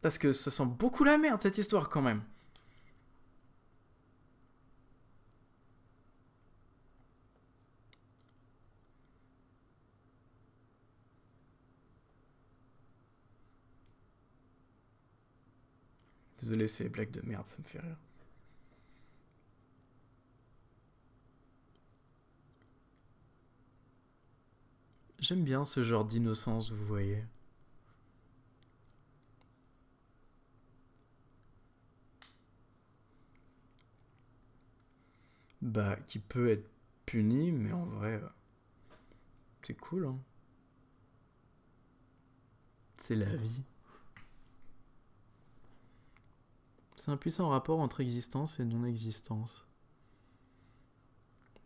Parce 0.02 0.18
que 0.18 0.32
ça 0.32 0.50
sent 0.50 0.66
beaucoup 0.76 1.04
la 1.04 1.18
merde 1.18 1.40
cette 1.40 1.58
histoire 1.58 1.88
quand 1.88 2.02
même. 2.02 2.24
Désolé, 16.46 16.68
c'est 16.68 16.84
les 16.84 16.90
blagues 16.90 17.10
de 17.10 17.22
merde, 17.26 17.44
ça 17.44 17.56
me 17.58 17.64
fait 17.64 17.80
rire. 17.80 17.96
J'aime 25.18 25.42
bien 25.42 25.64
ce 25.64 25.82
genre 25.82 26.04
d'innocence, 26.04 26.70
vous 26.70 26.86
voyez. 26.86 27.24
Bah, 35.60 35.96
qui 36.06 36.18
peut 36.18 36.48
être 36.50 36.70
puni, 37.06 37.50
mais 37.52 37.72
en 37.72 37.84
vrai, 37.86 38.14
euh, 38.22 38.28
c'est 39.62 39.74
cool, 39.74 40.06
hein. 40.06 40.18
C'est 42.96 43.14
la 43.16 43.34
vie. 43.36 43.62
C'est 47.06 47.12
un 47.12 47.16
puissant 47.16 47.50
rapport 47.50 47.78
entre 47.78 48.00
existence 48.00 48.58
et 48.58 48.64
non-existence. 48.64 49.64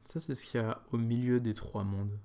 Ça, 0.04 0.20
c'est 0.20 0.34
ce 0.34 0.44
qu'il 0.44 0.60
y 0.60 0.62
a 0.62 0.82
au 0.92 0.98
milieu 0.98 1.40
des 1.40 1.54
trois 1.54 1.82
mondes. 1.82 2.18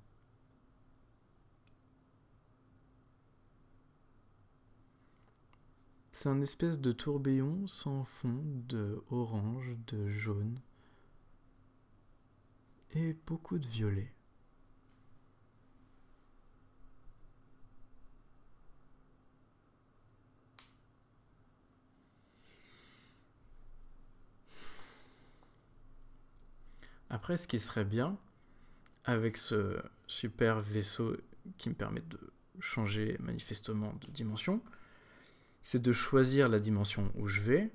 C'est 6.11 6.27
un 6.27 6.41
espèce 6.41 6.81
de 6.81 6.91
tourbillon 6.91 7.65
sans 7.67 8.03
fond 8.03 8.43
de 8.67 9.01
orange, 9.09 9.77
de 9.87 10.09
jaune 10.09 10.59
et 12.95 13.15
beaucoup 13.25 13.59
de 13.59 13.67
violet. 13.67 14.14
Après, 27.15 27.37
ce 27.37 27.47
qui 27.47 27.59
serait 27.59 27.85
bien, 27.85 28.17
avec 29.05 29.37
ce 29.37 29.81
super 30.05 30.59
vaisseau 30.59 31.15
qui 31.57 31.69
me 31.69 31.73
permet 31.73 32.01
de 32.01 32.19
changer 32.59 33.15
manifestement 33.21 33.93
de 34.01 34.11
dimension, 34.11 34.61
c'est 35.61 35.81
de 35.81 35.93
choisir 35.93 36.49
la 36.49 36.59
dimension 36.59 37.09
où 37.15 37.29
je 37.29 37.39
vais 37.39 37.71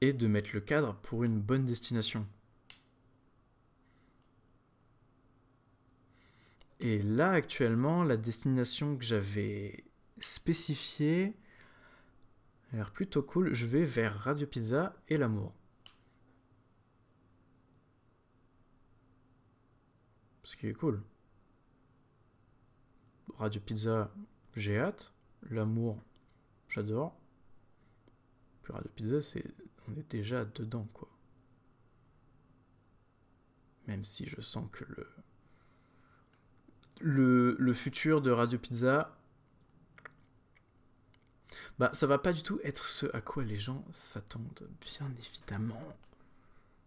et 0.00 0.12
de 0.12 0.28
mettre 0.28 0.50
le 0.52 0.60
cadre 0.60 0.94
pour 1.02 1.24
une 1.24 1.40
bonne 1.40 1.66
destination. 1.66 2.28
Et 6.78 7.02
là, 7.02 7.32
actuellement, 7.32 8.04
la 8.04 8.16
destination 8.16 8.96
que 8.96 9.04
j'avais 9.04 9.82
spécifiée 10.20 11.34
a 12.72 12.76
l'air 12.76 12.92
plutôt 12.92 13.24
cool. 13.24 13.52
Je 13.52 13.66
vais 13.66 13.84
vers 13.84 14.16
Radio 14.16 14.46
Pizza 14.46 14.94
et 15.08 15.16
l'amour. 15.16 15.52
Ce 20.48 20.56
qui 20.56 20.66
est 20.66 20.72
cool. 20.72 21.02
Radio 23.36 23.60
Pizza, 23.60 24.10
j'ai 24.56 24.78
hâte. 24.78 25.12
L'amour, 25.50 26.00
j'adore. 26.70 27.14
Puis 28.62 28.72
Radio 28.72 28.90
Pizza, 28.96 29.20
c'est 29.20 29.44
on 29.86 29.96
est 29.98 30.10
déjà 30.10 30.46
dedans, 30.46 30.88
quoi. 30.94 31.10
Même 33.88 34.04
si 34.04 34.26
je 34.26 34.40
sens 34.40 34.66
que 34.72 34.84
le 37.00 37.54
le, 37.58 37.72
futur 37.74 38.22
de 38.22 38.30
Radio 38.30 38.58
Pizza, 38.58 39.14
bah 41.78 41.90
ça 41.92 42.06
va 42.06 42.18
pas 42.18 42.32
du 42.32 42.42
tout 42.42 42.58
être 42.64 42.86
ce 42.86 43.04
à 43.14 43.20
quoi 43.20 43.44
les 43.44 43.58
gens 43.58 43.84
s'attendent, 43.92 44.66
bien 44.80 45.12
évidemment. 45.18 45.94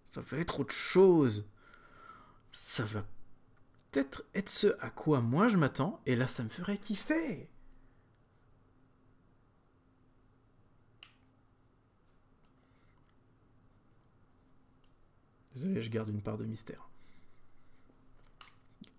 Ça 0.09 0.21
va 0.21 0.37
être 0.39 0.61
autre 0.61 0.73
chose. 0.73 1.45
Ça 2.51 2.85
va 2.85 3.05
peut-être 3.91 4.23
être 4.33 4.49
ce 4.49 4.67
à 4.79 4.89
quoi 4.89 5.21
moi 5.21 5.47
je 5.47 5.57
m'attends, 5.57 6.01
et 6.05 6.15
là 6.15 6.27
ça 6.27 6.43
me 6.43 6.49
ferait 6.49 6.77
kiffer. 6.77 7.49
Désolé, 15.53 15.81
je 15.81 15.89
garde 15.89 16.09
une 16.09 16.21
part 16.21 16.37
de 16.37 16.45
mystère. 16.45 16.89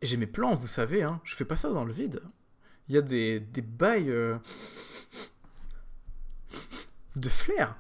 J'ai 0.02 0.16
mes 0.16 0.26
plans, 0.26 0.54
vous 0.54 0.66
savez, 0.66 1.02
hein. 1.02 1.20
je 1.24 1.34
fais 1.34 1.44
pas 1.44 1.56
ça 1.56 1.70
dans 1.70 1.84
le 1.84 1.92
vide. 1.92 2.22
Il 2.88 2.94
y 2.94 2.98
a 2.98 3.02
des, 3.02 3.40
des 3.40 3.62
bails 3.62 4.10
euh, 4.10 4.36
de 7.16 7.28
flair. 7.28 7.76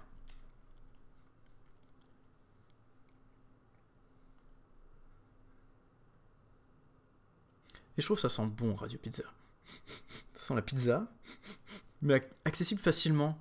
Et 7.96 8.00
je 8.00 8.06
trouve 8.06 8.16
que 8.16 8.22
ça 8.22 8.28
sent 8.28 8.46
bon, 8.46 8.74
Radio 8.74 8.98
Pizza. 8.98 9.24
Ça 10.34 10.48
sent 10.48 10.54
la 10.54 10.62
pizza, 10.62 11.06
mais 12.02 12.20
accessible 12.44 12.80
facilement. 12.80 13.38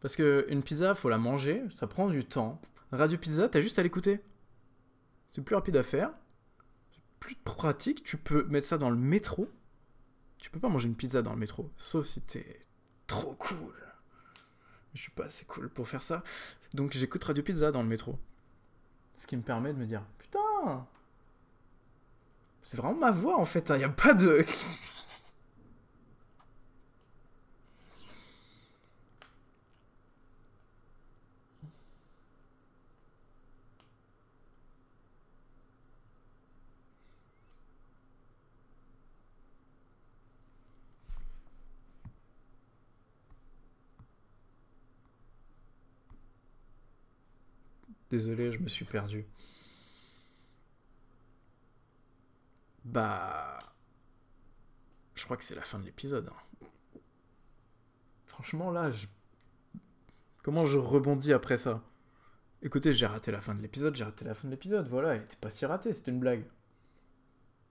Parce 0.00 0.16
que 0.16 0.46
une 0.48 0.62
pizza, 0.62 0.94
faut 0.94 1.08
la 1.08 1.18
manger, 1.18 1.62
ça 1.74 1.86
prend 1.86 2.08
du 2.08 2.24
temps. 2.24 2.60
Radio 2.92 3.18
Pizza, 3.18 3.48
t'as 3.48 3.60
juste 3.60 3.78
à 3.78 3.82
l'écouter. 3.82 4.20
C'est 5.30 5.42
plus 5.42 5.56
rapide 5.56 5.76
à 5.76 5.82
faire, 5.82 6.12
plus 7.18 7.34
pratique. 7.34 8.04
Tu 8.04 8.16
peux 8.16 8.44
mettre 8.44 8.66
ça 8.66 8.78
dans 8.78 8.90
le 8.90 8.96
métro. 8.96 9.50
Tu 10.38 10.50
peux 10.50 10.60
pas 10.60 10.68
manger 10.68 10.88
une 10.88 10.94
pizza 10.94 11.22
dans 11.22 11.32
le 11.32 11.38
métro, 11.38 11.72
sauf 11.78 12.06
si 12.06 12.20
t'es 12.20 12.60
trop 13.06 13.34
cool. 13.34 13.74
Je 14.92 15.00
suis 15.00 15.10
pas 15.10 15.24
assez 15.24 15.44
cool 15.46 15.70
pour 15.70 15.88
faire 15.88 16.02
ça. 16.02 16.22
Donc 16.74 16.92
j'écoute 16.92 17.24
Radio 17.24 17.42
Pizza 17.42 17.72
dans 17.72 17.82
le 17.82 17.88
métro. 17.88 18.18
Ce 19.14 19.26
qui 19.26 19.36
me 19.36 19.42
permet 19.42 19.72
de 19.72 19.78
me 19.78 19.86
dire 19.86 20.04
Putain 20.18 20.86
C'est 22.64 22.78
vraiment 22.78 22.94
ma 22.94 23.10
voix 23.10 23.38
en 23.38 23.44
fait, 23.44 23.66
il 23.68 23.72
hein. 23.72 23.78
n'y 23.78 23.84
a 23.84 23.88
pas 23.90 24.14
de. 24.14 24.44
Désolé, 48.10 48.52
je 48.52 48.58
me 48.58 48.68
suis 48.68 48.84
perdu. 48.84 49.24
Bah... 52.84 53.58
Je 55.14 55.24
crois 55.24 55.36
que 55.36 55.44
c'est 55.44 55.54
la 55.54 55.62
fin 55.62 55.78
de 55.78 55.84
l'épisode. 55.84 56.28
Hein. 56.28 56.66
Franchement, 58.26 58.70
là, 58.70 58.90
je... 58.90 59.06
Comment 60.42 60.66
je 60.66 60.76
rebondis 60.76 61.32
après 61.32 61.56
ça? 61.56 61.82
Écoutez, 62.62 62.92
j'ai 62.94 63.06
raté 63.06 63.30
la 63.30 63.40
fin 63.40 63.54
de 63.54 63.60
l'épisode, 63.60 63.94
j'ai 63.94 64.04
raté 64.04 64.24
la 64.24 64.34
fin 64.34 64.48
de 64.48 64.52
l'épisode, 64.52 64.88
voilà, 64.88 65.14
elle 65.14 65.22
était 65.22 65.36
pas 65.36 65.50
si 65.50 65.66
ratée, 65.66 65.92
c'était 65.92 66.10
une 66.10 66.18
blague. 66.18 66.44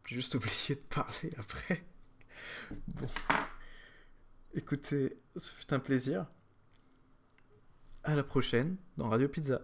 J'ai 0.05 0.15
juste 0.15 0.35
oublié 0.35 0.75
de 0.75 0.81
parler 0.89 1.33
après. 1.37 1.83
Bon. 2.87 3.07
Écoutez, 4.53 5.19
ce 5.35 5.51
fut 5.51 5.73
un 5.73 5.79
plaisir. 5.79 6.27
À 8.03 8.15
la 8.15 8.23
prochaine 8.23 8.77
dans 8.97 9.09
Radio 9.09 9.27
Pizza. 9.27 9.61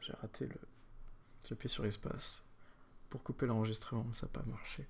J'ai 0.00 0.12
raté 0.14 0.46
le. 0.46 0.56
J'ai 1.44 1.52
appuyé 1.52 1.68
sur 1.68 1.84
l'espace 1.84 2.42
pour 3.10 3.22
couper 3.22 3.46
l'enregistrement, 3.46 4.06
ça 4.14 4.26
n'a 4.26 4.32
pas 4.32 4.44
marché. 4.46 4.86